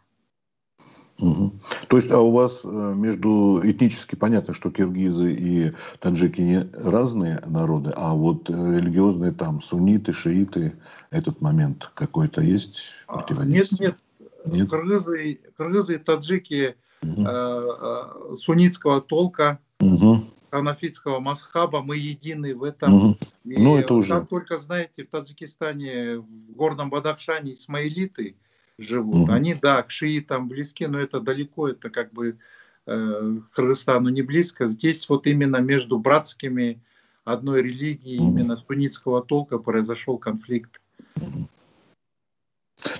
Угу. 1.21 1.53
То 1.87 1.97
есть, 1.97 2.11
а 2.11 2.19
у 2.19 2.31
вас 2.31 2.65
э, 2.65 2.67
между 2.67 3.61
этнически 3.63 4.15
понятно, 4.15 4.53
что 4.53 4.71
киргизы 4.71 5.33
и 5.33 5.71
таджики 5.99 6.41
не 6.41 6.69
разные 6.73 7.41
народы, 7.45 7.91
а 7.95 8.13
вот 8.13 8.49
религиозные 8.49 9.31
там 9.31 9.61
сунниты, 9.61 10.13
шииты, 10.13 10.73
этот 11.11 11.41
момент 11.41 11.91
какой-то 11.93 12.41
есть 12.41 12.93
а? 13.07 13.23
Нет, 13.43 13.71
нет. 13.79 13.95
нет? 14.45 14.69
Кыргызы, 14.69 15.39
кыргызы 15.55 15.95
и 15.95 15.97
таджики 15.99 16.75
угу. 17.03 17.23
э, 17.25 18.35
суннитского 18.35 19.01
толка, 19.01 19.59
угу. 19.79 20.21
ханафитского 20.49 21.19
масхаба, 21.19 21.81
мы 21.81 21.97
едины 21.97 22.55
в 22.55 22.63
этом. 22.63 22.93
Угу. 22.93 23.17
ну, 23.43 23.77
это 23.77 23.93
уже. 23.93 24.19
Как 24.19 24.27
только, 24.27 24.57
знаете, 24.57 25.03
в 25.03 25.09
Таджикистане, 25.09 26.17
в 26.17 26.55
горном 26.55 26.89
Бадахшане 26.89 27.53
исмаилиты– 27.53 28.35
живут. 28.81 29.23
Угу. 29.23 29.31
Они, 29.31 29.53
да, 29.53 29.81
к 29.83 29.91
шиитам 29.91 30.47
близки, 30.47 30.85
но 30.85 30.99
это 30.99 31.19
далеко, 31.19 31.69
это 31.69 31.89
как 31.89 32.11
бы 32.13 32.37
э, 32.87 33.37
Кыргызстану 33.53 34.09
не 34.09 34.21
близко. 34.21 34.67
Здесь 34.67 35.07
вот 35.09 35.27
именно 35.27 35.57
между 35.57 35.99
братскими 35.99 36.81
одной 37.23 37.61
религии, 37.61 38.19
угу. 38.19 38.29
именно 38.29 38.57
суннитского 38.57 39.21
толка 39.21 39.57
произошел 39.57 40.17
конфликт. 40.17 40.81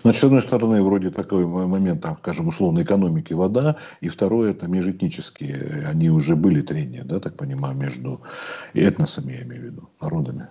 Значит, 0.03 0.21
с 0.21 0.23
одной 0.23 0.41
стороны, 0.41 0.83
вроде 0.83 1.09
такой 1.09 1.45
момент, 1.45 2.01
там, 2.01 2.15
скажем, 2.17 2.47
условной 2.47 2.83
экономики 2.83 3.33
вода, 3.33 3.77
и 3.99 4.09
второе, 4.09 4.51
это 4.51 4.67
межэтнические, 4.67 5.85
они 5.87 6.09
уже 6.09 6.35
были 6.35 6.61
трения, 6.61 7.03
да, 7.03 7.19
так 7.19 7.35
понимаю, 7.35 7.75
между 7.75 8.21
этносами, 8.73 9.33
я 9.33 9.43
имею 9.43 9.61
в 9.61 9.65
виду, 9.65 9.89
народами. 9.99 10.47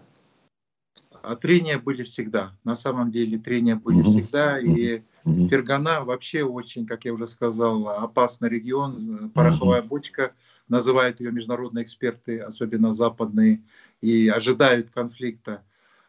А 1.22 1.36
трения 1.36 1.78
были 1.78 2.02
всегда. 2.02 2.56
На 2.64 2.74
самом 2.74 3.10
деле 3.10 3.38
трения 3.38 3.76
были 3.76 4.02
всегда. 4.02 4.58
И. 4.58 5.02
Фергана 5.22 6.02
вообще 6.02 6.44
очень, 6.44 6.86
как 6.86 7.04
я 7.04 7.12
уже 7.12 7.26
сказал, 7.28 7.88
опасный 7.88 8.48
регион. 8.48 9.30
Пороховая 9.34 9.82
бочка, 9.82 10.32
называют 10.68 11.20
ее 11.20 11.30
международные 11.32 11.84
эксперты, 11.84 12.38
особенно 12.38 12.92
западные, 12.92 13.60
и 14.00 14.28
ожидают 14.28 14.90
конфликта. 14.90 15.62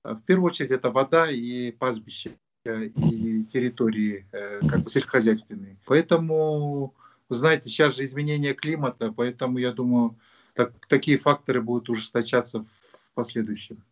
В 0.03 0.21
первую 0.21 0.47
очередь 0.47 0.71
это 0.71 0.91
вода 0.91 1.29
и 1.29 1.71
пастбище, 1.71 2.37
и 2.65 3.43
территории 3.43 4.25
э, 4.31 4.61
как 4.67 4.83
бы 4.83 4.89
сельскохозяйственные. 4.89 5.77
Поэтому, 5.85 6.93
вы 7.27 7.35
знаете, 7.35 7.69
сейчас 7.69 7.95
же 7.95 8.05
изменение 8.05 8.53
климата, 8.53 9.11
поэтому 9.15 9.57
я 9.57 9.71
думаю, 9.71 10.15
так, 10.53 10.73
такие 10.87 11.17
факторы 11.17 11.61
будут 11.61 11.89
ужесточаться 11.89 12.63
в 12.63 13.11
последующем. 13.13 13.83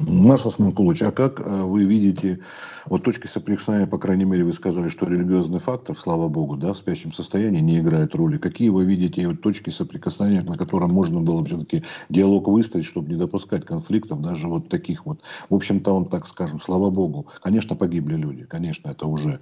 Маршал 0.00 0.50
Сманкулович, 0.50 1.02
а 1.02 1.10
как 1.10 1.40
э, 1.40 1.62
вы 1.62 1.84
видите, 1.84 2.40
вот 2.86 3.04
точки 3.04 3.26
соприкосновения, 3.26 3.86
по 3.86 3.98
крайней 3.98 4.24
мере, 4.24 4.44
вы 4.44 4.52
сказали, 4.54 4.88
что 4.88 5.06
религиозный 5.06 5.60
фактор, 5.60 5.96
слава 5.96 6.28
богу, 6.28 6.56
да, 6.56 6.72
в 6.72 6.76
спящем 6.76 7.12
состоянии 7.12 7.60
не 7.60 7.78
играет 7.80 8.14
роли. 8.14 8.38
Какие 8.38 8.70
вы 8.70 8.86
видите 8.86 9.28
вот 9.28 9.42
точки 9.42 9.68
соприкосновения, 9.68 10.42
на 10.42 10.56
котором 10.56 10.90
можно 10.90 11.20
было 11.20 11.44
все-таки 11.44 11.84
диалог 12.08 12.48
выставить, 12.48 12.86
чтобы 12.86 13.12
не 13.12 13.18
допускать 13.18 13.66
конфликтов, 13.66 14.22
даже 14.22 14.48
вот 14.48 14.70
таких 14.70 15.04
вот. 15.04 15.20
В 15.50 15.54
общем-то, 15.54 15.92
он, 15.92 16.06
так 16.06 16.26
скажем, 16.26 16.60
слава 16.60 16.88
богу, 16.88 17.26
конечно, 17.42 17.76
погибли 17.76 18.16
люди, 18.16 18.44
конечно, 18.44 18.88
это 18.88 19.06
уже 19.06 19.40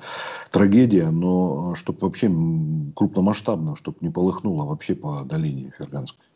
трагедия, 0.50 1.10
но 1.10 1.72
э, 1.72 1.76
чтобы 1.76 2.00
вообще 2.00 2.28
крупномасштабно, 2.96 3.76
чтобы 3.76 3.98
не 4.00 4.10
полыхнуло 4.10 4.64
вообще 4.64 4.96
по 4.96 5.22
долине 5.22 5.72
Ферганской. 5.78 6.26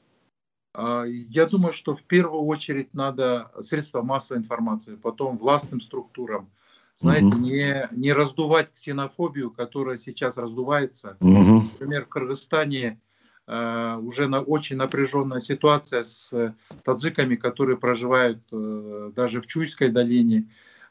А, 0.74 1.04
я 1.04 1.46
думаю, 1.46 1.72
что 1.72 1.94
в 1.94 2.02
первую 2.02 2.42
очередь 2.44 2.94
надо 2.94 3.50
средства 3.61 4.02
массовой 4.02 4.40
информации, 4.40 4.96
потом 4.96 5.37
властным 5.37 5.80
структурам. 5.80 6.50
Знаете, 6.96 7.26
угу. 7.26 7.38
не, 7.38 7.88
не 7.90 8.12
раздувать 8.12 8.72
ксенофобию, 8.74 9.50
которая 9.50 9.96
сейчас 9.96 10.37
раздувается. 10.37 11.16
Угу. 11.20 11.64
Например, 11.72 12.04
в 12.04 12.08
Кыргызстане 12.08 13.00
э, 13.46 13.96
уже 14.02 14.28
на, 14.28 14.40
очень 14.40 14.76
напряженная 14.76 15.40
ситуация 15.40 16.02
с 16.02 16.54
таджиками, 16.85 17.37
которые 17.37 17.78
проживают 17.78 18.42
э, 18.52 19.11
даже 19.16 19.40
в 19.40 19.46
Чуйской 19.46 19.88
долине, 19.88 20.48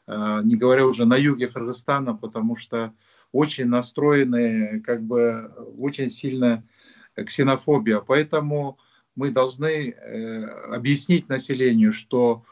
не 0.08 0.56
говоря 0.56 0.84
уже 0.84 1.04
на 1.04 1.16
юге 1.16 1.46
Кыргызстана, 1.46 2.16
потому 2.16 2.56
что 2.56 2.92
очень 3.30 3.66
настроены, 3.66 4.80
как 4.80 5.00
бы 5.00 5.52
очень 5.78 6.10
сильно 6.10 6.64
ксенофобия. 7.14 8.00
Поэтому 8.00 8.78
мы 9.14 9.30
должны 9.30 9.90
объяснить 10.70 11.28
населению, 11.28 11.92
что 11.92 12.44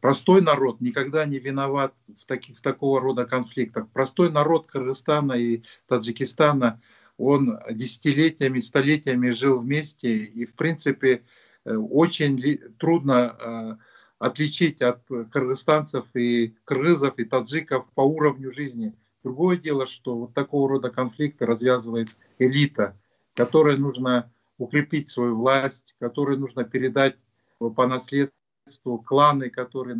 простой 0.00 0.42
народ 0.42 0.80
никогда 0.80 1.24
не 1.24 1.38
виноват 1.38 1.94
в, 2.06 2.26
таких, 2.26 2.58
в 2.58 2.62
такого 2.62 3.00
рода 3.00 3.24
конфликтах. 3.24 3.88
Простой 3.90 4.30
народ 4.30 4.66
Кыргызстана 4.66 5.32
и 5.32 5.62
Таджикистана– 5.86 6.80
он 7.18 7.58
десятилетиями, 7.70 8.60
столетиями 8.60 9.30
жил 9.30 9.60
вместе, 9.60 10.16
и, 10.16 10.44
в 10.44 10.54
принципе, 10.54 11.22
э, 11.64 11.74
очень 11.74 12.58
трудно 12.78 13.36
э, 13.38 13.76
отличить 14.18 14.82
от 14.82 15.04
кыргызстанцев 15.06 16.04
и 16.14 16.54
кыргызов 16.64 17.18
и 17.18 17.24
таджиков 17.24 17.86
по 17.94 18.02
уровню 18.02 18.52
жизни. 18.52 18.94
Другое 19.22 19.56
дело, 19.56 19.86
что 19.86 20.16
вот 20.16 20.34
такого 20.34 20.68
рода 20.68 20.90
конфликты 20.90 21.46
развязывает 21.46 22.08
элита, 22.38 22.96
которой 23.34 23.78
нужно 23.78 24.32
укрепить 24.58 25.08
свою 25.08 25.36
власть, 25.36 25.94
которой 25.98 26.36
нужно 26.36 26.64
передать 26.64 27.16
по 27.58 27.86
наследству 27.86 28.98
кланы, 29.04 29.50
которые 29.50 29.96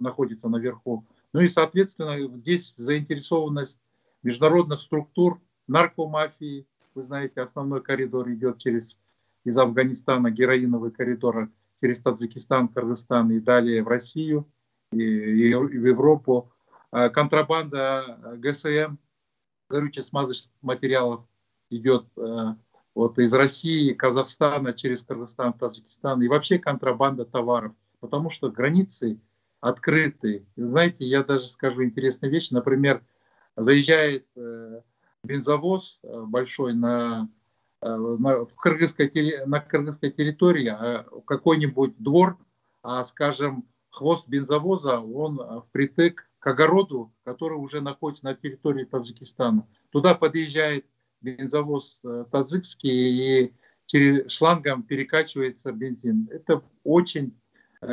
находятся 0.00 0.48
наверху. 0.48 1.04
Ну 1.32 1.40
и, 1.40 1.48
соответственно, 1.48 2.36
здесь 2.38 2.74
заинтересованность 2.76 3.80
международных 4.22 4.80
структур 4.80 5.40
наркомафии. 5.66 6.66
Вы 6.94 7.02
знаете, 7.04 7.40
основной 7.40 7.82
коридор 7.82 8.30
идет 8.30 8.58
через 8.58 8.98
из 9.44 9.56
Афганистана, 9.56 10.30
героиновый 10.30 10.90
коридор 10.90 11.50
через 11.80 12.00
Таджикистан, 12.00 12.68
Кыргызстан 12.68 13.30
и 13.30 13.38
далее 13.38 13.82
в 13.82 13.88
Россию 13.88 14.50
и, 14.92 15.02
и 15.02 15.54
в 15.54 15.86
Европу. 15.86 16.52
А 16.90 17.10
контрабанда 17.10 18.36
ГСМ, 18.38 18.96
горюче-смазочных 19.68 20.52
материалов, 20.62 21.24
идет 21.70 22.06
э, 22.16 22.54
вот 22.96 23.18
из 23.18 23.34
России, 23.34 23.92
Казахстана 23.92 24.72
через 24.72 25.02
Кыргызстан, 25.02 25.52
Таджикистан 25.52 26.22
и 26.22 26.28
вообще 26.28 26.58
контрабанда 26.58 27.26
товаров, 27.26 27.72
потому 28.00 28.30
что 28.30 28.50
границы 28.50 29.20
открыты. 29.60 30.46
Знаете, 30.56 31.04
я 31.04 31.22
даже 31.22 31.46
скажу 31.48 31.84
интересную 31.84 32.32
вещь. 32.32 32.50
Например, 32.50 33.02
заезжает 33.54 34.26
э, 34.34 34.80
бензовоз 35.22 36.00
э, 36.02 36.24
большой 36.26 36.72
на, 36.72 37.28
э, 37.82 37.86
на, 37.86 38.46
в 38.46 38.54
кыргызской, 38.56 39.44
на 39.44 39.60
кыргызской 39.60 40.10
территории, 40.10 40.68
а 40.68 41.04
какой-нибудь 41.26 41.98
двор, 41.98 42.38
а, 42.82 43.04
скажем, 43.04 43.68
хвост 43.90 44.26
бензовоза, 44.26 45.00
он 45.00 45.62
впритык 45.68 46.30
к 46.38 46.46
огороду, 46.46 47.12
который 47.24 47.58
уже 47.58 47.82
находится 47.82 48.24
на 48.24 48.34
территории 48.34 48.84
Таджикистана. 48.84 49.66
Туда 49.90 50.14
подъезжает 50.14 50.86
бензовоз 51.34 52.00
э, 52.04 52.24
таджикский 52.30 53.44
и 53.44 53.52
через 53.86 54.32
шлангом 54.32 54.82
перекачивается 54.82 55.72
бензин. 55.72 56.28
Это 56.30 56.62
очень 56.82 57.34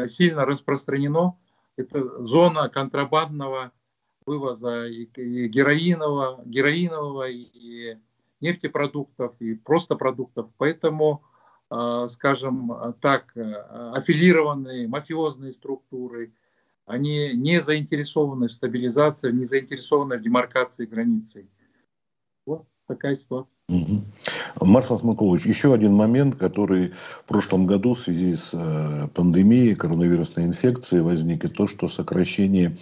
сильно 0.07 0.45
распространено. 0.45 1.37
Это 1.75 2.23
зона 2.23 2.69
контрабандного 2.69 3.71
вывоза 4.25 4.87
и, 4.87 5.05
героинового, 5.47 6.41
героинового, 6.45 7.29
и 7.29 7.97
нефтепродуктов, 8.43 9.35
и 9.39 9.55
просто 9.55 9.95
продуктов. 9.95 10.49
Поэтому, 10.57 11.23
э, 11.71 12.07
скажем 12.09 12.95
так, 13.01 13.35
э, 13.35 13.41
аффилированные 13.93 14.87
мафиозные 14.87 15.53
структуры, 15.53 16.33
они 16.85 17.31
не 17.33 17.61
заинтересованы 17.61 18.49
в 18.49 18.51
стабилизации, 18.51 19.31
не 19.31 19.45
заинтересованы 19.45 20.17
в 20.17 20.21
демаркации 20.21 20.85
границы. 20.85 21.47
Вот 22.45 22.67
такая 22.87 23.15
ситуация. 23.15 23.53
Угу. 23.69 24.01
Маршал 24.61 24.99
Смакулович, 24.99 25.45
еще 25.45 25.73
один 25.73 25.93
момент, 25.93 26.35
который 26.35 26.89
в 26.91 27.23
прошлом 27.25 27.65
году 27.65 27.93
в 27.93 27.99
связи 27.99 28.35
с 28.35 28.51
э, 28.53 29.07
пандемией 29.13 29.75
коронавирусной 29.75 30.45
инфекцией 30.45 31.01
возник, 31.01 31.45
и 31.45 31.47
то, 31.47 31.65
что 31.67 31.87
сокращение 31.87 32.75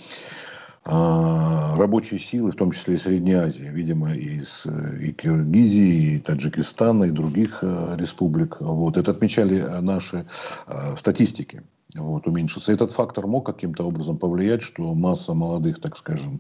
рабочей 0.84 2.17
силы, 2.17 2.52
в 2.52 2.56
том 2.56 2.72
числе 2.72 2.96
и 2.96 2.98
Средней 2.98 3.34
Азии, 3.34 3.70
видимо, 3.72 4.13
из 4.13 4.65
и 5.00 5.12
Киргизии, 5.12 6.15
и 6.15 6.20
Таджикистана, 6.20 7.06
и 7.06 7.12
других 7.12 7.60
э, 7.62 7.96
республик. 7.98 8.62
Вот. 8.62 8.98
Это 8.98 9.12
отмечали 9.12 9.63
наши 9.82 10.26
э, 10.67 10.96
статистики. 10.98 11.62
Вот, 11.96 12.26
уменьшился. 12.26 12.72
Этот 12.72 12.91
фактор 12.91 13.28
мог 13.28 13.46
каким-то 13.46 13.84
образом 13.84 14.17
повлиять, 14.17 14.62
что 14.62 14.94
масса 14.94 15.34
молодых, 15.34 15.80
так 15.80 15.98
скажем, 15.98 16.39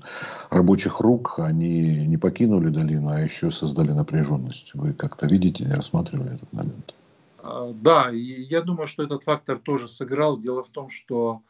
рабочих 0.49 1.01
рук, 1.01 1.39
они 1.39 2.07
не 2.07 2.17
покинули 2.17 2.69
долину, 2.69 3.09
а 3.09 3.19
еще 3.19 3.51
создали 3.51 3.91
напряженность. 3.91 4.71
Вы 4.73 4.93
как-то 4.93 5.27
видите, 5.27 5.67
рассматривали 5.69 6.35
этот 6.35 6.51
момент? 6.53 6.95
А, 7.43 7.73
да, 7.73 8.09
я 8.11 8.61
думаю, 8.61 8.87
что 8.87 9.03
этот 9.03 9.23
фактор 9.23 9.59
тоже 9.59 9.89
сыграл. 9.89 10.39
Дело 10.39 10.63
в 10.63 10.69
том, 10.69 10.89
что 10.89 11.41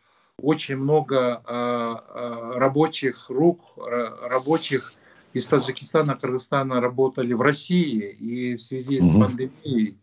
очень 0.41 0.75
много 0.75 1.36
а, 1.36 1.43
а, 1.45 2.60
рабочих 2.60 3.30
рук, 3.30 3.62
рабочих 3.77 4.93
из 5.34 5.45
Таджикистана, 5.45 6.15
Кыргызстана 6.15 6.82
работали 6.82 7.34
в 7.34 7.41
России, 7.41 8.10
и 8.12 8.56
в 8.56 8.62
связи 8.62 8.99
с 8.99 9.19
пандемией 9.19 9.97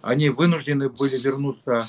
они 0.00 0.30
вынуждены 0.30 0.88
были 0.88 1.16
вернуться 1.22 1.84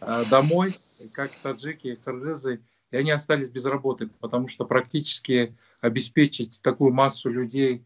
а, 0.00 0.24
домой, 0.30 0.74
как 1.14 1.30
таджики, 1.42 1.98
кыргызы, 2.04 2.60
и 2.90 2.96
они 2.96 3.10
остались 3.10 3.48
без 3.48 3.64
работы, 3.66 4.08
потому 4.20 4.48
что 4.48 4.64
практически 4.64 5.56
обеспечить 5.80 6.60
такую 6.62 6.92
массу 6.92 7.30
людей 7.30 7.84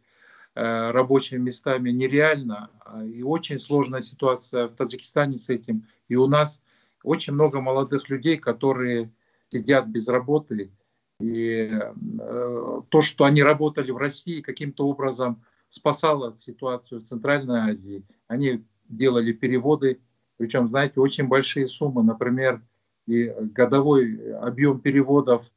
рабочими 0.54 1.38
местами 1.38 1.90
нереально. 1.90 2.68
И 3.06 3.22
очень 3.22 3.58
сложная 3.58 4.02
ситуация 4.02 4.68
в 4.68 4.74
Таджикистане 4.74 5.38
с 5.38 5.48
этим. 5.48 5.86
И 6.08 6.14
у 6.14 6.26
нас 6.26 6.60
очень 7.02 7.32
много 7.32 7.62
молодых 7.62 8.10
людей, 8.10 8.36
которые 8.36 9.10
сидят 9.52 9.86
без 9.86 10.08
работы. 10.08 10.72
И 11.20 11.70
э, 11.70 12.80
то, 12.88 13.00
что 13.00 13.24
они 13.24 13.42
работали 13.42 13.90
в 13.90 13.96
России, 13.96 14.40
каким-то 14.40 14.86
образом 14.88 15.42
спасало 15.68 16.36
ситуацию 16.38 17.00
в 17.00 17.04
Центральной 17.04 17.70
Азии. 17.70 18.04
Они 18.26 18.64
делали 18.88 19.32
переводы, 19.32 20.00
причем, 20.38 20.68
знаете, 20.68 21.00
очень 21.00 21.28
большие 21.28 21.68
суммы. 21.68 22.02
Например, 22.02 22.60
и 23.06 23.32
годовой 23.54 24.34
объем 24.34 24.80
переводов 24.80 25.50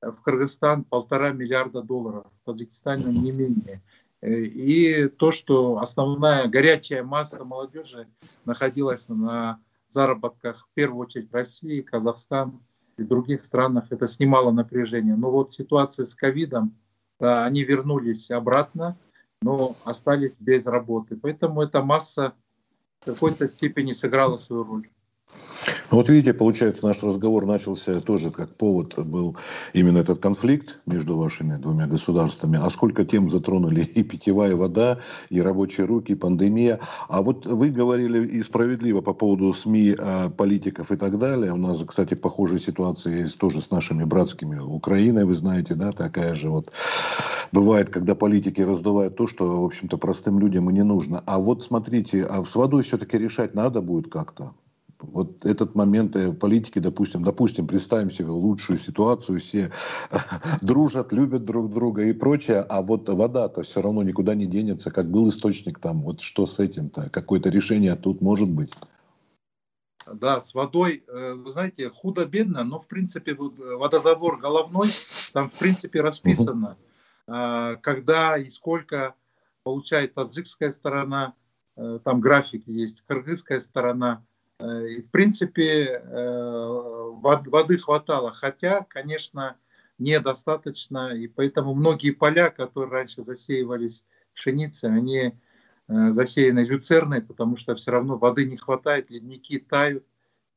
в 0.00 0.22
Кыргызстан 0.22 0.84
полтора 0.84 1.30
миллиарда 1.30 1.82
долларов, 1.82 2.26
в 2.42 2.44
Таджикистане 2.46 3.18
не 3.18 3.32
менее. 3.32 3.82
И 4.22 5.08
то, 5.16 5.30
что 5.30 5.78
основная 5.78 6.48
горячая 6.48 7.02
масса 7.02 7.44
молодежи 7.44 8.08
находилась 8.44 9.08
на 9.08 9.60
заработках 9.88 10.68
в 10.70 10.74
первую 10.74 11.06
очередь 11.06 11.32
России, 11.32 11.80
Казахстан, 11.82 12.60
и 12.98 13.04
других 13.04 13.42
странах 13.44 13.86
это 13.90 14.06
снимало 14.06 14.50
напряжение. 14.50 15.16
Но 15.16 15.30
вот 15.30 15.52
ситуация 15.52 16.04
с 16.04 16.14
ковидом, 16.14 16.74
они 17.18 17.62
вернулись 17.62 18.30
обратно, 18.30 18.96
но 19.40 19.76
остались 19.84 20.32
без 20.38 20.66
работы. 20.66 21.16
Поэтому 21.16 21.62
эта 21.62 21.82
масса 21.82 22.34
в 23.00 23.06
какой-то 23.06 23.48
степени 23.48 23.94
сыграла 23.94 24.36
свою 24.36 24.64
роль. 24.64 24.88
Ну, 25.90 25.96
вот 25.96 26.10
видите, 26.10 26.34
получается, 26.34 26.84
наш 26.84 27.02
разговор 27.02 27.46
начался 27.46 28.00
тоже 28.00 28.30
как 28.30 28.54
повод 28.54 28.98
был 28.98 29.36
именно 29.72 29.98
этот 29.98 30.20
конфликт 30.20 30.80
между 30.84 31.16
вашими 31.16 31.56
двумя 31.56 31.86
государствами. 31.86 32.58
А 32.62 32.68
сколько 32.68 33.06
тем 33.06 33.30
затронули 33.30 33.80
и 33.94 34.02
питьевая 34.02 34.54
вода, 34.54 34.98
и 35.30 35.40
рабочие 35.40 35.86
руки, 35.86 36.12
и 36.12 36.14
пандемия. 36.14 36.78
А 37.08 37.22
вот 37.22 37.46
вы 37.46 37.70
говорили 37.70 38.26
и 38.26 38.42
справедливо 38.42 39.00
по 39.00 39.14
поводу 39.14 39.54
СМИ, 39.54 39.96
а, 39.98 40.28
политиков 40.28 40.92
и 40.92 40.96
так 40.96 41.18
далее. 41.18 41.54
У 41.54 41.56
нас, 41.56 41.82
кстати, 41.86 42.14
похожая 42.14 42.58
ситуация 42.58 43.20
есть 43.20 43.38
тоже 43.38 43.62
с 43.62 43.70
нашими 43.70 44.04
братскими 44.04 44.58
Украиной, 44.58 45.24
вы 45.24 45.32
знаете, 45.32 45.74
да, 45.74 45.92
такая 45.92 46.34
же 46.34 46.50
вот 46.50 46.70
бывает, 47.50 47.88
когда 47.88 48.14
политики 48.14 48.60
раздувают 48.60 49.16
то, 49.16 49.26
что, 49.26 49.62
в 49.62 49.64
общем-то, 49.64 49.96
простым 49.96 50.38
людям 50.38 50.68
и 50.68 50.72
не 50.74 50.84
нужно. 50.84 51.22
А 51.24 51.38
вот 51.38 51.64
смотрите, 51.64 52.24
а 52.24 52.44
с 52.44 52.54
водой 52.54 52.82
все-таки 52.82 53.16
решать 53.16 53.54
надо 53.54 53.80
будет 53.80 54.12
как-то? 54.12 54.52
Вот 55.00 55.44
этот 55.44 55.74
момент 55.74 56.16
э, 56.16 56.32
политики, 56.32 56.78
допустим, 56.78 57.22
допустим, 57.22 57.66
представим 57.66 58.10
себе 58.10 58.28
лучшую 58.28 58.78
ситуацию, 58.78 59.40
все 59.40 59.70
дружат, 60.60 61.12
любят 61.12 61.44
друг 61.44 61.72
друга 61.72 62.04
и 62.04 62.12
прочее, 62.12 62.60
а 62.68 62.82
вот 62.82 63.08
вода-то 63.08 63.62
все 63.62 63.80
равно 63.80 64.02
никуда 64.02 64.34
не 64.34 64.46
денется, 64.46 64.90
как 64.90 65.10
был 65.10 65.28
источник 65.28 65.78
там, 65.78 66.02
вот 66.02 66.20
что 66.20 66.46
с 66.46 66.58
этим-то, 66.58 67.10
какое-то 67.10 67.48
решение 67.48 67.94
тут 67.94 68.20
может 68.20 68.48
быть. 68.48 68.72
Да, 70.12 70.40
с 70.40 70.54
водой, 70.54 71.04
э, 71.06 71.34
вы 71.34 71.50
знаете, 71.50 71.90
худо-бедно, 71.90 72.64
но 72.64 72.80
в 72.80 72.88
принципе 72.88 73.34
водозабор 73.34 74.38
головной, 74.38 74.88
там 75.32 75.48
в 75.48 75.58
принципе 75.58 76.00
расписано, 76.00 76.76
угу. 77.26 77.34
когда 77.82 78.38
и 78.38 78.48
сколько 78.48 79.14
получает 79.62 80.14
таджикская 80.14 80.72
сторона, 80.72 81.34
э, 81.76 81.98
там 82.02 82.20
графики 82.20 82.70
есть, 82.70 83.02
кыргызская 83.06 83.60
сторона. 83.60 84.24
И, 84.60 85.02
в 85.02 85.10
принципе, 85.10 86.02
воды 86.04 87.78
хватало, 87.78 88.32
хотя, 88.32 88.84
конечно, 88.88 89.56
недостаточно, 89.98 91.14
и 91.14 91.28
поэтому 91.28 91.74
многие 91.74 92.10
поля, 92.10 92.50
которые 92.50 92.90
раньше 92.90 93.22
засеивались 93.24 94.04
пшеницей, 94.34 94.90
они 94.90 95.34
засеяны 95.86 96.60
люцерной, 96.60 97.22
потому 97.22 97.56
что 97.56 97.76
все 97.76 97.92
равно 97.92 98.18
воды 98.18 98.46
не 98.46 98.56
хватает, 98.56 99.10
ледники 99.10 99.58
тают, 99.58 100.04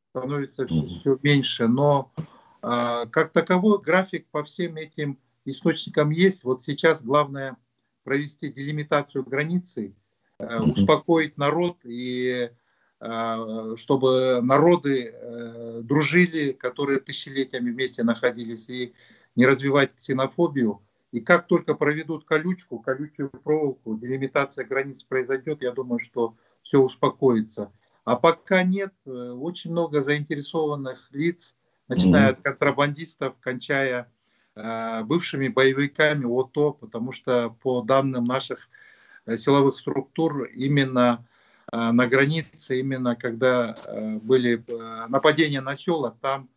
становится 0.10 0.66
все, 0.66 0.82
все 0.82 1.20
меньше. 1.22 1.68
Но 1.68 2.12
как 2.62 3.32
таковой 3.32 3.80
график 3.82 4.26
по 4.32 4.44
всем 4.44 4.78
этим 4.78 5.20
источникам 5.46 6.12
есть. 6.12 6.44
Вот 6.44 6.64
сейчас 6.64 7.02
главное 7.04 7.58
провести 8.04 8.52
делимитацию 8.52 9.24
границы, 9.24 9.96
э, 10.40 10.58
успокоить 10.60 11.38
народ 11.38 11.78
и 11.84 12.50
э, 12.50 12.50
чтобы 13.78 14.42
народы 14.44 15.12
э, 15.12 15.82
дружили, 15.84 16.52
которые 16.52 17.00
тысячелетиями 17.00 17.72
вместе 17.72 18.04
находились, 18.04 18.70
и 18.70 18.94
не 19.36 19.46
развивать 19.48 19.96
ксенофобию. 19.96 20.82
И 21.12 21.20
как 21.20 21.48
только 21.48 21.74
проведут 21.74 22.26
колючку, 22.26 22.80
колючую 22.80 23.30
проволоку, 23.30 23.98
делимитация 23.98 24.66
границ 24.66 25.02
произойдет, 25.04 25.62
я 25.62 25.72
думаю, 25.72 26.00
что 26.00 26.36
все 26.62 26.80
успокоится. 26.80 27.72
А 28.06 28.16
пока 28.16 28.64
нет, 28.64 28.94
очень 29.06 29.72
много 29.72 30.04
заинтересованных 30.04 31.10
лиц, 31.12 31.56
начиная 31.88 32.30
от 32.30 32.42
контрабандистов, 32.42 33.36
кончая 33.40 34.08
Э, 34.54 35.04
бывшими 35.04 35.48
боевиками 35.48 36.26
ОТО, 36.26 36.74
потому 36.74 37.14
что 37.14 37.56
по 37.62 37.82
данным 37.82 38.26
наших 38.26 38.68
э, 39.26 39.38
силовых 39.38 39.80
структур 39.80 40.44
именно 40.44 41.26
э, 41.26 41.31
на 41.72 42.08
границе, 42.08 42.80
именно 42.80 43.16
когда 43.16 43.76
были 44.24 44.64
нападения 45.10 45.62
на 45.62 45.76
села, 45.76 46.18
там 46.22 46.50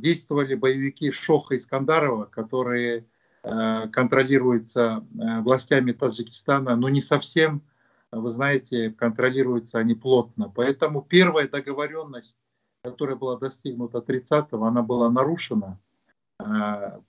действовали 0.00 0.54
боевики 0.54 1.10
Шоха 1.10 1.56
Искандарова, 1.56 2.26
которые 2.26 3.06
контролируются 3.42 5.04
властями 5.12 5.92
Таджикистана, 5.92 6.76
но 6.76 6.88
не 6.88 7.00
совсем, 7.00 7.62
вы 8.10 8.30
знаете, 8.30 8.90
контролируются 8.90 9.78
они 9.78 9.94
плотно. 9.94 10.50
Поэтому 10.54 11.02
первая 11.02 11.48
договоренность, 11.48 12.36
которая 12.82 13.16
была 13.16 13.38
достигнута 13.38 13.98
30-го, 13.98 14.64
она 14.64 14.82
была 14.82 15.10
нарушена. 15.10 15.78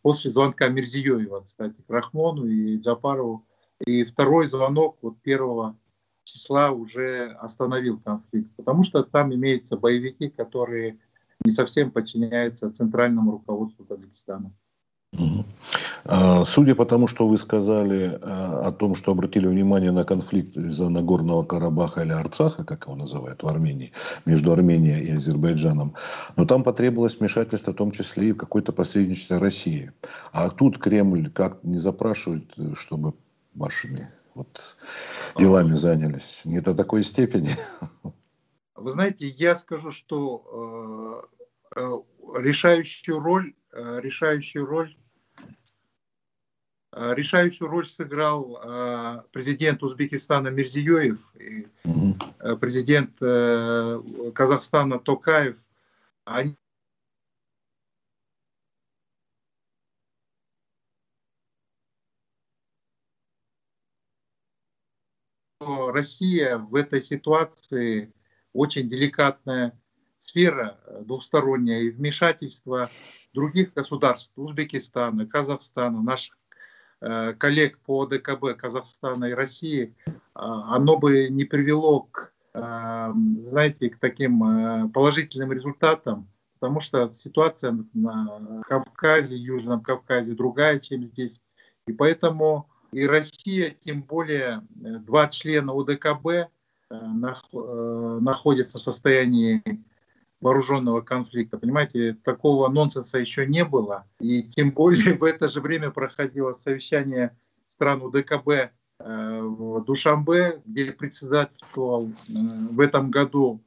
После 0.01 0.29
звонка 0.29 0.69
Мирзиёева, 0.69 1.41
кстати, 1.41 1.81
к 1.81 1.89
Рахмону 1.89 2.45
и 2.45 2.77
Джапарову. 2.77 3.45
И 3.86 4.03
второй 4.03 4.47
звонок 4.47 4.97
вот 5.01 5.19
первого 5.21 5.75
числа 6.25 6.71
уже 6.71 7.31
остановил 7.39 7.99
конфликт, 7.99 8.49
потому 8.57 8.83
что 8.83 9.03
там 9.03 9.33
имеются 9.33 9.77
боевики, 9.77 10.29
которые 10.29 10.97
не 11.43 11.51
совсем 11.51 11.91
подчиняются 11.91 12.71
центральному 12.71 13.31
руководству 13.31 13.85
Таджикистана. 13.85 14.51
А, 16.07 16.45
судя 16.45 16.75
по 16.75 16.85
тому, 16.85 17.07
что 17.07 17.27
вы 17.27 17.38
сказали 17.38 18.19
а, 18.21 18.67
о 18.67 18.71
том, 18.71 18.95
что 18.95 19.11
обратили 19.11 19.47
внимание 19.47 19.91
на 19.91 20.03
конфликт 20.03 20.55
из-за 20.57 20.89
Нагорного 20.89 21.43
Карабаха 21.43 22.03
или 22.03 22.11
Арцаха, 22.11 22.63
как 22.63 22.85
его 22.85 22.95
называют 22.95 23.41
в 23.41 23.47
Армении, 23.47 23.91
между 24.25 24.51
Арменией 24.51 25.05
и 25.05 25.11
Азербайджаном, 25.11 25.95
но 26.35 26.45
там 26.45 26.63
потребовалось 26.63 27.19
вмешательство, 27.19 27.71
в 27.71 27.75
том 27.75 27.91
числе 27.91 28.29
и 28.29 28.31
в 28.33 28.38
какое-то 28.38 28.71
посредничество 28.71 29.39
России. 29.39 29.91
А 30.31 30.49
тут 30.49 30.77
Кремль 30.77 31.29
как 31.31 31.63
не 31.63 31.77
запрашивает, 31.77 32.53
чтобы 32.75 33.13
вашими 33.55 34.09
вот 34.36 34.78
делами 35.38 35.74
занялись? 35.74 36.45
Не 36.45 36.60
до 36.60 36.76
такой 36.76 37.04
степени? 37.04 37.50
Вы 38.76 38.91
знаете, 38.91 39.28
я 39.28 39.56
скажу, 39.56 39.91
что 39.91 41.28
э, 41.76 41.80
э 41.80 42.00
решающую 42.39 43.19
роль, 43.19 43.56
э, 43.71 44.00
решающую 44.02 44.65
роль 44.65 44.95
Э, 46.95 47.13
решающую 47.13 47.67
роль 47.69 47.86
сыграл 47.88 48.58
э, 48.63 49.21
президент 49.34 49.84
Узбекистана 49.84 50.48
Мирзиёев 50.48 51.19
и 51.36 51.67
э, 51.84 52.56
президент 52.56 53.19
Казахстана 54.34 55.00
Токаев. 55.00 55.58
Они 56.24 56.56
Россия 65.95 66.58
в 66.58 66.75
этой 66.75 67.01
ситуации 67.01 68.13
очень 68.53 68.89
деликатная 68.89 69.79
сфера 70.19 70.79
двусторонняя 71.01 71.81
и 71.81 71.89
вмешательство 71.89 72.89
других 73.34 73.73
государств, 73.73 74.31
Узбекистана, 74.36 75.25
Казахстана, 75.25 76.01
наших 76.01 76.36
Э, 77.01 77.34
коллег 77.34 77.77
по 77.79 78.05
ДКБ 78.05 78.58
Казахстана 78.58 79.25
и 79.25 79.34
России, 79.34 79.95
а, 80.34 80.75
оно 80.75 80.97
бы 80.97 81.29
не 81.29 81.43
привело 81.43 82.03
к, 82.03 82.31
э, 82.53 83.12
знаете, 83.49 83.89
к 83.89 83.99
таким 83.99 84.43
э, 84.43 84.89
положительным 84.89 85.51
результатам, 85.51 86.27
потому 86.58 86.79
что 86.79 87.12
ситуация 87.12 87.77
на 87.93 88.63
Кавказе, 88.67 89.36
Южном 89.36 89.84
Кавказе 89.84 90.31
другая, 90.31 90.79
чем 90.79 91.03
здесь. 91.03 91.41
И 91.86 91.93
поэтому 91.93 92.69
и 92.95 93.05
Россия, 93.05 93.75
тем 93.84 94.03
более 94.03 94.62
два 94.71 95.27
члена 95.27 95.73
ОДКБ 95.73 96.49
находятся 96.89 98.79
в 98.79 98.81
состоянии 98.81 99.62
вооруженного 100.39 101.01
конфликта. 101.01 101.58
Понимаете, 101.58 102.15
такого 102.23 102.69
нонсенса 102.69 103.17
еще 103.17 103.45
не 103.45 103.65
было. 103.65 104.05
И 104.19 104.43
тем 104.43 104.71
более 104.71 105.15
в 105.17 105.23
это 105.23 105.47
же 105.47 105.60
время 105.60 105.91
проходило 105.91 106.51
совещание 106.51 107.36
стран 107.69 108.01
УДКБ 108.03 108.49
э, 108.49 108.69
в 108.99 109.84
Душамбе, 109.84 110.62
где 110.65 110.91
председательствовал 110.91 112.08
э, 112.08 112.12
в 112.71 112.79
этом 112.79 113.12
году 113.12 113.62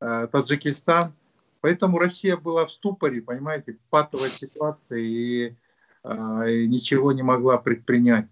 э, 0.00 0.28
Таджикистан. 0.30 1.12
Поэтому 1.60 1.98
Россия 1.98 2.36
была 2.36 2.66
в 2.66 2.72
ступоре, 2.72 3.22
понимаете, 3.22 3.72
в 3.72 3.88
патовой 3.88 4.28
ситуации 4.28 5.06
и, 5.06 5.56
и 6.04 6.66
ничего 6.66 7.12
не 7.12 7.22
могла 7.22 7.56
предпринять. 7.56 8.26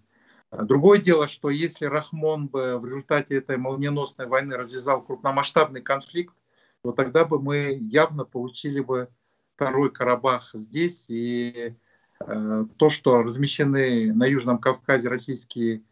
Другое 0.53 1.01
дело, 1.01 1.29
что 1.29 1.49
если 1.49 1.87
Рахмон 1.87 2.47
бы 2.47 2.79
в 2.79 2.85
результате 2.85 3.37
этой 3.37 3.57
молниеносной 3.57 4.27
войны 4.27 4.57
развязал 4.57 5.01
крупномасштабный 5.01 5.81
конфликт, 5.81 6.35
то 6.83 6.93
тогда 6.93 7.25
бы 7.25 7.41
мы 7.41 7.79
явно 7.81 8.27
получили 8.27 8.81
бы 8.81 9.09
второй 9.55 9.91
Карабах 9.91 10.51
здесь. 10.53 11.07
И 11.09 11.75
э, 12.21 12.65
то, 12.77 12.91
что 12.91 13.23
размещены 13.23 14.13
на 14.13 14.27
Южном 14.27 14.59
Кавказе 14.59 15.09
российские 15.09 15.83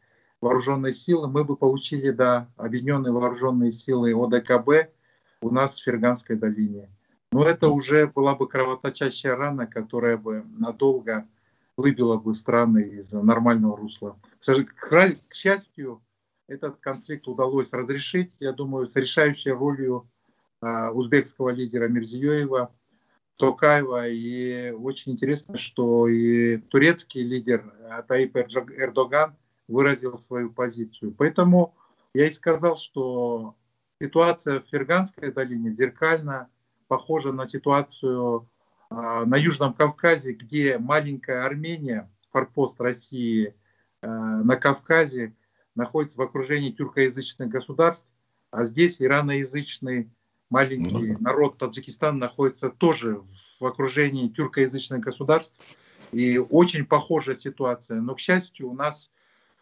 вооруженные 0.42 0.92
силы, 0.92 1.29
мы 1.29 1.42
бы 1.44 1.57
получили, 1.57 2.11
да, 2.11 2.46
объединенные 2.57 3.12
вооруженные 3.12 3.73
силы 3.73 4.12
ОДКБ 4.12 4.92
у 5.40 5.51
нас 5.51 5.79
в 5.79 5.85
Ферганской 5.85 6.37
долине. 6.37 6.90
Но 7.33 7.44
это 7.44 7.70
уже 7.70 8.09
была 8.09 8.35
бы 8.35 8.46
кровоточащая 8.46 9.37
рана, 9.37 9.66
которая 9.66 10.18
бы 10.18 10.44
надолго 10.59 11.27
выбила 11.81 12.16
бы 12.16 12.35
страны 12.35 12.81
из 12.81 13.12
нормального 13.12 13.77
русла. 13.77 14.16
К 14.40 15.35
счастью, 15.35 16.03
этот 16.49 16.79
конфликт 16.81 17.29
удалось 17.29 17.73
разрешить, 17.73 18.33
я 18.40 18.53
думаю, 18.53 18.87
с 18.87 18.97
решающей 18.97 19.53
ролью 19.53 20.09
а, 20.61 20.90
узбекского 20.90 21.51
лидера 21.51 21.88
Мирзиёева, 21.88 22.75
Токаева. 23.37 24.09
И 24.09 24.71
очень 24.71 25.12
интересно, 25.12 25.57
что 25.57 26.09
и 26.09 26.59
турецкий 26.59 27.23
лидер 27.23 27.73
а, 27.88 28.03
Таип 28.03 28.37
Эрдоган 28.37 29.37
выразил 29.69 30.19
свою 30.19 30.51
позицию. 30.51 31.14
Поэтому 31.16 31.75
я 32.14 32.27
и 32.27 32.31
сказал, 32.31 32.77
что 32.77 33.55
ситуация 34.03 34.61
в 34.61 34.66
Ферганской 34.69 35.33
долине 35.33 35.73
зеркально 35.73 36.49
похожа 36.88 37.33
на 37.33 37.47
ситуацию 37.47 38.49
на 38.90 39.37
Южном 39.37 39.72
Кавказе, 39.74 40.33
где 40.33 40.79
маленькая 40.79 41.44
Армения, 41.44 42.11
форпост 42.33 42.81
России 42.81 43.55
на 44.03 44.57
Кавказе, 44.57 45.35
находится 45.74 46.18
в 46.18 46.22
окружении 46.22 46.72
тюркоязычных 46.72 47.48
государств, 47.48 48.07
а 48.50 48.64
здесь 48.64 49.00
ираноязычный 49.00 50.11
маленький 50.50 51.12
ну 51.12 51.16
народ 51.20 51.59
Таджикистана 51.59 52.18
находится 52.18 52.70
тоже 52.70 53.22
в 53.61 53.64
окружении 53.64 54.29
тюркоязычных 54.29 55.00
государств. 55.00 55.81
И 56.12 56.38
очень 56.38 56.85
похожая 56.85 57.37
ситуация. 57.37 58.00
Но, 58.00 58.16
к 58.16 58.18
счастью, 58.18 58.68
у 58.68 58.74
нас 58.74 59.11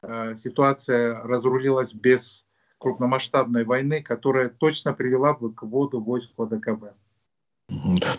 э, 0.03 0.35
ситуация 0.37 1.23
разрулилась 1.23 1.93
без 1.93 2.47
крупномасштабной 2.79 3.65
войны, 3.65 4.03
которая 4.03 4.49
точно 4.49 4.95
привела 4.95 5.35
бы 5.35 5.53
к 5.53 5.63
вводу 5.63 6.01
войск 6.01 6.31
ОДКБ. 6.39 6.95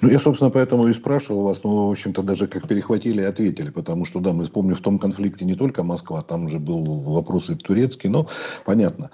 Ну, 0.01 0.09
я, 0.09 0.19
собственно, 0.19 0.51
поэтому 0.51 0.87
и 0.87 0.93
спрашивал 0.93 1.43
вас, 1.43 1.63
ну, 1.63 1.87
в 1.87 1.91
общем-то, 1.91 2.21
даже 2.21 2.47
как 2.47 2.67
перехватили 2.67 3.21
и 3.21 3.25
ответили, 3.25 3.69
потому 3.69 4.05
что, 4.05 4.19
да, 4.19 4.33
мы 4.33 4.43
вспомним, 4.43 4.75
в 4.75 4.81
том 4.81 4.99
конфликте 4.99 5.45
не 5.45 5.55
только 5.55 5.83
Москва, 5.83 6.21
там 6.21 6.49
же 6.49 6.59
был 6.59 6.83
вопрос 6.83 7.49
и 7.49 7.55
турецкий, 7.55 8.09
но 8.09 8.27
понятно. 8.65 9.09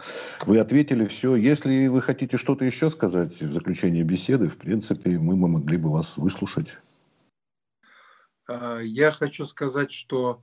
Вы 0.46 0.60
ответили 0.60 1.06
все. 1.06 1.36
Если 1.36 1.88
вы 1.88 2.02
хотите 2.02 2.38
что-то 2.38 2.66
еще 2.66 2.90
сказать 2.90 3.42
в 3.42 3.54
заключении 3.54 4.04
беседы, 4.04 4.48
в 4.48 4.58
принципе, 4.58 5.18
мы, 5.18 5.36
мы 5.36 5.48
могли 5.48 5.78
бы 5.78 5.92
вас 5.92 6.18
выслушать. 6.18 6.78
А, 8.48 8.80
я 8.80 9.12
хочу 9.12 9.46
сказать, 9.46 9.92
что 9.92 10.42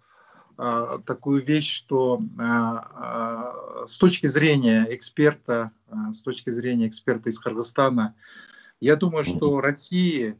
а, 0.56 0.98
такую 0.98 1.44
вещь, 1.44 1.72
что 1.72 2.20
а, 2.38 3.84
с 3.86 3.96
точки 3.98 4.26
зрения 4.26 4.86
эксперта, 4.90 5.70
с 6.12 6.20
точки 6.20 6.50
зрения 6.50 6.88
эксперта 6.88 7.30
из 7.30 7.38
Кыргызстана, 7.38 8.14
я 8.82 8.96
думаю, 8.96 9.24
что 9.24 9.60
Россия, 9.60 10.36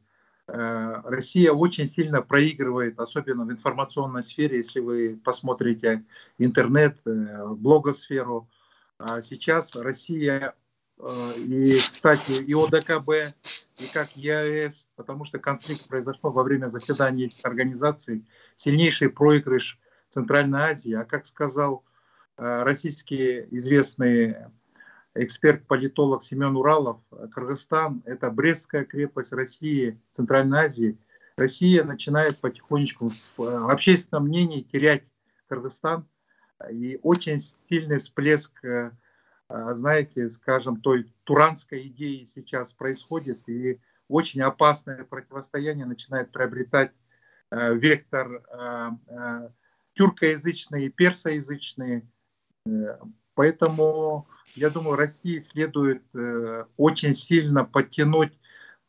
э, 0.49 1.01
Россия 1.05 1.53
очень 1.53 1.89
сильно 1.89 2.23
проигрывает, 2.23 2.99
особенно 2.99 3.45
в 3.45 3.53
информационной 3.53 4.25
сфере, 4.25 4.57
если 4.57 4.81
вы 4.81 5.21
посмотрите 5.25 6.05
интернет, 6.39 6.99
э, 7.07 7.47
блогосферу. 7.47 8.51
А 8.99 9.23
сейчас 9.23 9.77
Россия 9.77 10.57
э, 10.99 11.05
и, 11.39 11.79
кстати, 11.79 12.43
и 12.43 12.53
ОДКБ, 12.53 13.11
и 13.79 13.93
как 13.95 14.11
ЕАЭС, 14.17 14.89
потому 14.97 15.25
что 15.25 15.39
конфликт 15.39 15.87
произошел 15.87 16.33
во 16.33 16.43
время 16.43 16.67
заседания 16.67 17.27
этих 17.27 17.45
организаций, 17.45 18.27
сильнейший 18.57 19.09
проигрыш 19.09 19.79
Центральной 20.11 20.63
Азии. 20.63 20.95
А 20.95 21.05
как 21.05 21.27
сказал 21.27 21.85
российский 22.37 23.47
известный 23.53 24.35
эксперт-политолог 25.15 26.25
Семен 26.25 26.57
Уралов, 26.57 27.01
Кыргызстан– 27.33 28.03
это 28.07 28.31
Брестская 28.31 28.85
крепость 28.85 29.33
России, 29.33 30.01
Центральной 30.13 30.67
Азии. 30.67 30.99
Россия 31.37 31.85
начинает 31.85 32.39
потихонечку 32.39 33.09
в 33.09 33.71
общественном 33.71 34.25
мнении 34.25 34.63
терять 34.63 35.05
Кыргызстан. 35.49 36.07
И 36.71 36.99
очень 37.03 37.41
сильный 37.69 37.99
всплеск, 37.99 38.65
э, 38.65 38.93
знаете, 39.49 40.31
скажем, 40.31 40.81
той 40.81 41.13
туранской 41.25 41.89
идеи 41.89 42.25
сейчас 42.25 42.73
происходит. 42.73 43.49
И 43.49 43.81
очень 44.09 44.43
опасное 44.43 45.05
противостояние 45.05 45.87
начинает 45.87 46.31
приобретать 46.31 46.93
э, 47.51 47.75
вектор 47.75 48.45
э, 48.49 49.49
тюркоязычный 49.95 50.87
и 50.87 50.91
персоязычный. 50.91 52.07
Поэтому 53.35 54.27
я 54.55 54.69
думаю, 54.71 54.97
России 54.97 55.41
следует 55.41 56.03
э, 56.15 56.65
очень 56.77 57.15
сильно 57.15 57.65
подтянуть 57.65 58.39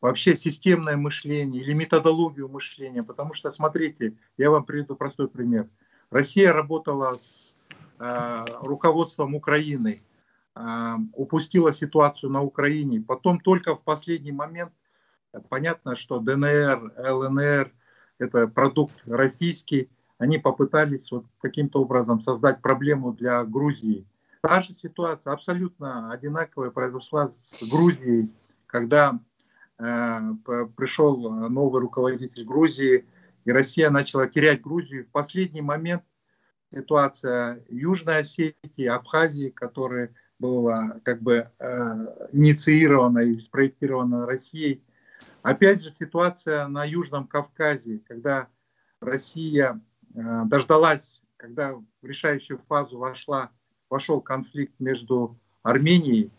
вообще 0.00 0.36
системное 0.36 0.96
мышление 0.96 1.62
или 1.62 1.72
методологию 1.72 2.48
мышления, 2.48 3.02
потому 3.02 3.32
что, 3.32 3.50
смотрите, 3.50 4.14
я 4.36 4.50
вам 4.50 4.64
приведу 4.64 4.94
простой 4.96 5.28
пример. 5.28 5.68
Россия 6.10 6.52
работала 6.52 7.14
с 7.14 7.56
э, 7.98 8.44
руководством 8.60 9.34
Украины, 9.34 9.98
э, 10.54 10.94
упустила 11.14 11.72
ситуацию 11.72 12.30
на 12.30 12.42
Украине, 12.42 13.00
потом 13.00 13.40
только 13.40 13.74
в 13.74 13.82
последний 13.82 14.32
момент, 14.32 14.72
понятно, 15.48 15.96
что 15.96 16.18
ДНР, 16.20 16.92
ЛНР, 16.98 17.72
это 18.18 18.46
продукт 18.48 18.94
российский, 19.06 19.88
они 20.18 20.38
попытались 20.38 21.10
вот 21.10 21.24
каким-то 21.40 21.80
образом 21.80 22.20
создать 22.20 22.60
проблему 22.60 23.12
для 23.14 23.42
Грузии. 23.44 24.06
Та 24.44 24.60
же 24.60 24.74
ситуация 24.74 25.32
абсолютно 25.32 26.12
одинаковая 26.12 26.70
произошла 26.70 27.28
с 27.28 27.66
Грузией, 27.66 28.30
когда 28.66 29.18
э, 29.78 30.20
пришел 30.76 31.48
новый 31.48 31.80
руководитель 31.80 32.44
Грузии, 32.44 33.06
и 33.46 33.50
Россия 33.50 33.88
начала 33.88 34.28
терять 34.28 34.60
Грузию. 34.60 35.06
В 35.06 35.12
последний 35.12 35.62
момент 35.62 36.02
ситуация 36.70 37.64
Южной 37.70 38.18
Осетии, 38.18 38.84
Абхазии, 38.84 39.48
которая 39.48 40.14
была 40.38 41.00
как 41.04 41.22
бы 41.22 41.50
э, 41.58 42.28
инициирована 42.32 43.20
и 43.20 43.40
спроектирована 43.40 44.26
Россией. 44.26 44.84
Опять 45.40 45.82
же 45.82 45.90
ситуация 45.90 46.68
на 46.68 46.84
Южном 46.84 47.28
Кавказе, 47.28 48.02
когда 48.06 48.48
Россия 49.00 49.80
э, 50.14 50.42
дождалась, 50.44 51.24
когда 51.38 51.76
в 51.76 51.84
решающую 52.02 52.58
фазу 52.68 52.98
вошла 52.98 53.50
пошел 53.94 54.20
конфликт 54.20 54.74
между 54.80 55.38
Арменией, 55.62 56.32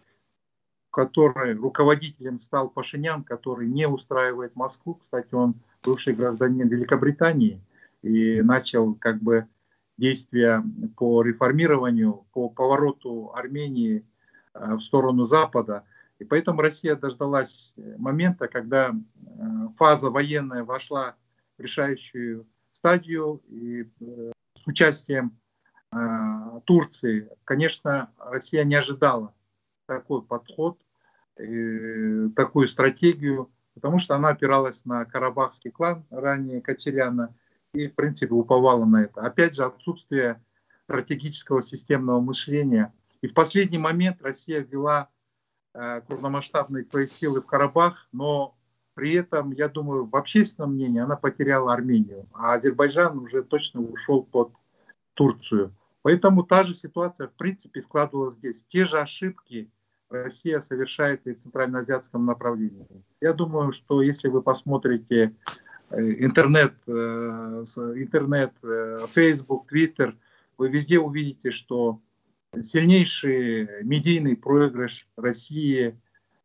которой 0.91 1.53
руководителем 1.53 2.37
стал 2.37 2.69
Пашинян, 2.69 3.23
который 3.23 3.65
не 3.65 3.87
устраивает 3.87 4.57
Москву. 4.57 4.95
Кстати, 4.95 5.33
он 5.33 5.55
бывший 5.81 6.15
гражданин 6.15 6.67
Великобритании 6.67 7.61
и 8.01 8.41
начал 8.41 8.93
как 8.95 9.21
бы 9.21 9.47
действия 9.97 10.65
по 10.97 11.21
реформированию, 11.21 12.25
по 12.33 12.49
повороту 12.49 13.31
Армении 13.33 14.03
э, 14.53 14.73
в 14.73 14.81
сторону 14.81 15.23
Запада. 15.23 15.85
И 16.19 16.25
поэтому 16.25 16.59
Россия 16.59 16.97
дождалась 16.97 17.73
момента, 17.97 18.49
когда 18.49 18.89
э, 18.89 18.93
фаза 19.77 20.09
военная 20.09 20.65
вошла 20.65 21.15
в 21.57 21.61
решающую 21.61 22.45
стадию 22.73 23.41
и 23.47 23.83
э, 24.01 24.31
с 24.55 24.67
участием 24.67 25.37
Турции, 26.65 27.29
конечно, 27.45 28.12
Россия 28.17 28.63
не 28.63 28.75
ожидала 28.75 29.34
такой 29.86 30.21
подход, 30.21 30.77
такую 31.36 32.67
стратегию, 32.67 33.49
потому 33.75 33.99
что 33.99 34.15
она 34.15 34.29
опиралась 34.29 34.84
на 34.86 35.05
карабахский 35.05 35.71
клан, 35.71 36.05
ранее 36.10 36.62
Кочеряна, 36.62 37.34
и, 37.73 37.88
в 37.88 37.95
принципе, 37.95 38.34
уповала 38.34 38.86
на 38.86 39.03
это. 39.03 39.21
Опять 39.21 39.55
же, 39.55 39.63
отсутствие 39.63 40.41
стратегического 40.86 41.62
системного 41.62 42.21
мышления. 42.21 42.93
И 43.21 43.27
в 43.27 43.34
последний 43.34 43.77
момент 43.77 44.21
Россия 44.21 44.62
ввела 44.62 45.10
э, 45.73 46.01
крупномасштабные 46.08 46.86
свои 46.86 47.05
силы 47.05 47.41
в 47.41 47.45
Карабах, 47.45 48.08
но 48.12 48.55
при 48.93 49.13
этом, 49.15 49.51
я 49.51 49.67
думаю, 49.67 50.05
в 50.05 50.15
общественном 50.15 50.73
мнении 50.73 51.01
она 51.01 51.15
потеряла 51.17 51.73
Армению, 51.73 52.27
а 52.34 52.53
Азербайджан 52.53 53.17
уже 53.19 53.43
точно 53.43 53.81
ушел 53.81 54.23
под 54.23 54.53
Турцию. 55.15 55.73
Поэтому 56.05 56.43
та 56.43 56.63
же 56.63 56.75
ситуация, 56.75 57.27
в 57.27 57.33
принципе, 57.33 57.81
складывалась 57.81 58.35
здесь. 58.35 58.63
Те 58.69 58.85
же 58.85 58.99
ошибки 58.99 59.71
Россия 60.11 60.59
совершает 60.59 61.25
и 61.25 61.33
в 61.33 61.39
центральноазиатском 61.39 62.27
направлении. 62.27 62.85
Я 63.21 63.33
думаю, 63.33 63.73
что 63.73 64.03
если 64.03 64.27
вы 64.27 64.43
посмотрите 64.43 65.35
э, 65.89 66.23
интернет, 66.23 66.75
э, 66.85 66.91
интернет, 67.95 68.53
э, 68.61 68.99
Facebook, 69.15 69.65
Twitter, 69.73 70.13
вы 70.59 70.69
везде 70.69 70.99
увидите, 70.99 71.49
что 71.49 71.99
сильнейший 72.61 73.83
медийный 73.83 74.37
проигрыш 74.37 75.07
России 75.17 75.99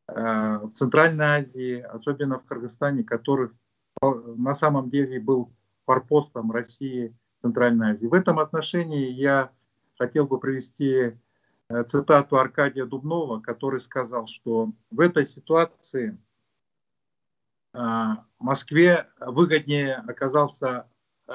в 0.07 0.71
Центральной 0.73 1.27
Азии, 1.27 1.81
особенно 1.81 2.39
в 2.39 2.47
Кыргызстане, 2.47 3.05
который 3.05 3.51
на 4.01 4.55
самом 4.55 4.89
деле 4.89 5.21
был 5.21 5.53
форпостом 5.85 6.51
России 6.51 7.15
Центральной 7.43 7.93
Азии. 7.93 8.07
В 8.07 8.15
этом 8.15 8.39
отношении 8.39 9.11
я 9.11 9.51
хотел 9.99 10.27
бы 10.27 10.39
привести 10.39 11.13
э, 11.69 11.85
цитату 11.85 12.39
Аркадия 12.39 12.87
Дубнова, 12.87 13.41
который 13.41 13.81
сказал, 13.81 14.27
что 14.27 14.73
в 14.91 15.01
этой 15.01 15.27
ситуации 15.27 16.19
э, 17.75 17.79
Москве 18.39 19.07
выгоднее 19.19 19.95
оказался, 19.97 20.87
э, 21.29 21.33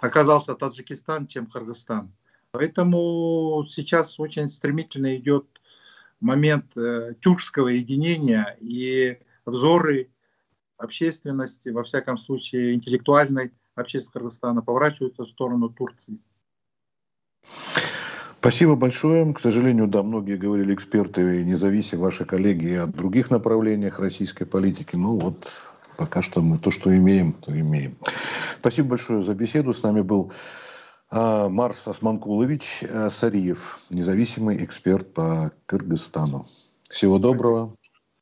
оказался 0.00 0.54
Таджикистан, 0.54 1.26
чем 1.26 1.46
Кыргызстан. 1.46 2.12
Поэтому 2.52 3.64
сейчас 3.68 4.18
очень 4.18 4.48
стремительно 4.48 5.16
идет 5.16 5.46
момент 6.20 6.72
тюркского 7.20 7.68
единения 7.68 8.56
и 8.60 9.20
взоры 9.44 10.10
общественности, 10.78 11.68
во 11.68 11.84
всяком 11.84 12.16
случае 12.16 12.74
интеллектуальной 12.74 13.52
общественности 13.76 14.12
Кыргызстана, 14.12 14.62
поворачиваются 14.62 15.24
в 15.24 15.28
сторону 15.28 15.68
Турции. 15.68 16.18
Спасибо 18.38 18.76
большое. 18.76 19.32
К 19.32 19.40
сожалению, 19.40 19.88
да, 19.88 20.02
многие 20.02 20.36
говорили 20.36 20.74
эксперты, 20.74 21.44
независимо 21.44 22.02
ваши 22.02 22.24
коллеги 22.24 22.74
о 22.74 22.86
других 22.86 23.30
направлениях 23.30 23.98
российской 23.98 24.44
политики. 24.44 24.94
Ну 24.94 25.18
вот, 25.18 25.64
пока 25.96 26.22
что 26.22 26.42
мы 26.42 26.58
то, 26.58 26.70
что 26.70 26.96
имеем, 26.96 27.32
то 27.32 27.58
имеем. 27.58 27.96
Спасибо 28.60 28.90
большое 28.90 29.22
за 29.22 29.34
беседу. 29.34 29.72
С 29.72 29.82
нами 29.82 30.02
был 30.02 30.32
а, 31.10 31.48
Марс 31.48 31.88
Османкулович 31.88 32.84
а, 32.88 33.10
Сариев, 33.10 33.80
независимый 33.90 34.62
эксперт 34.64 35.12
по 35.12 35.50
Кыргызстану. 35.66 36.46
Всего 36.88 37.18
доброго. 37.18 37.74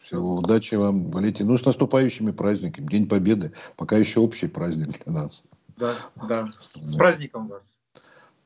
Всего 0.04 0.34
удачи 0.34 0.74
вам, 0.74 1.10
Валентин. 1.10 1.46
Ну, 1.46 1.56
с 1.56 1.64
наступающими 1.64 2.30
праздниками. 2.30 2.86
День 2.86 3.08
Победы. 3.08 3.52
Пока 3.76 3.96
еще 3.96 4.20
общий 4.20 4.48
праздник 4.48 5.02
для 5.02 5.12
нас. 5.14 5.44
Да, 5.78 5.94
да. 6.28 6.46
С 6.58 6.94
праздником 6.94 7.48
вас. 7.48 7.74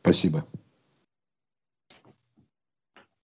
Спасибо. 0.01 0.45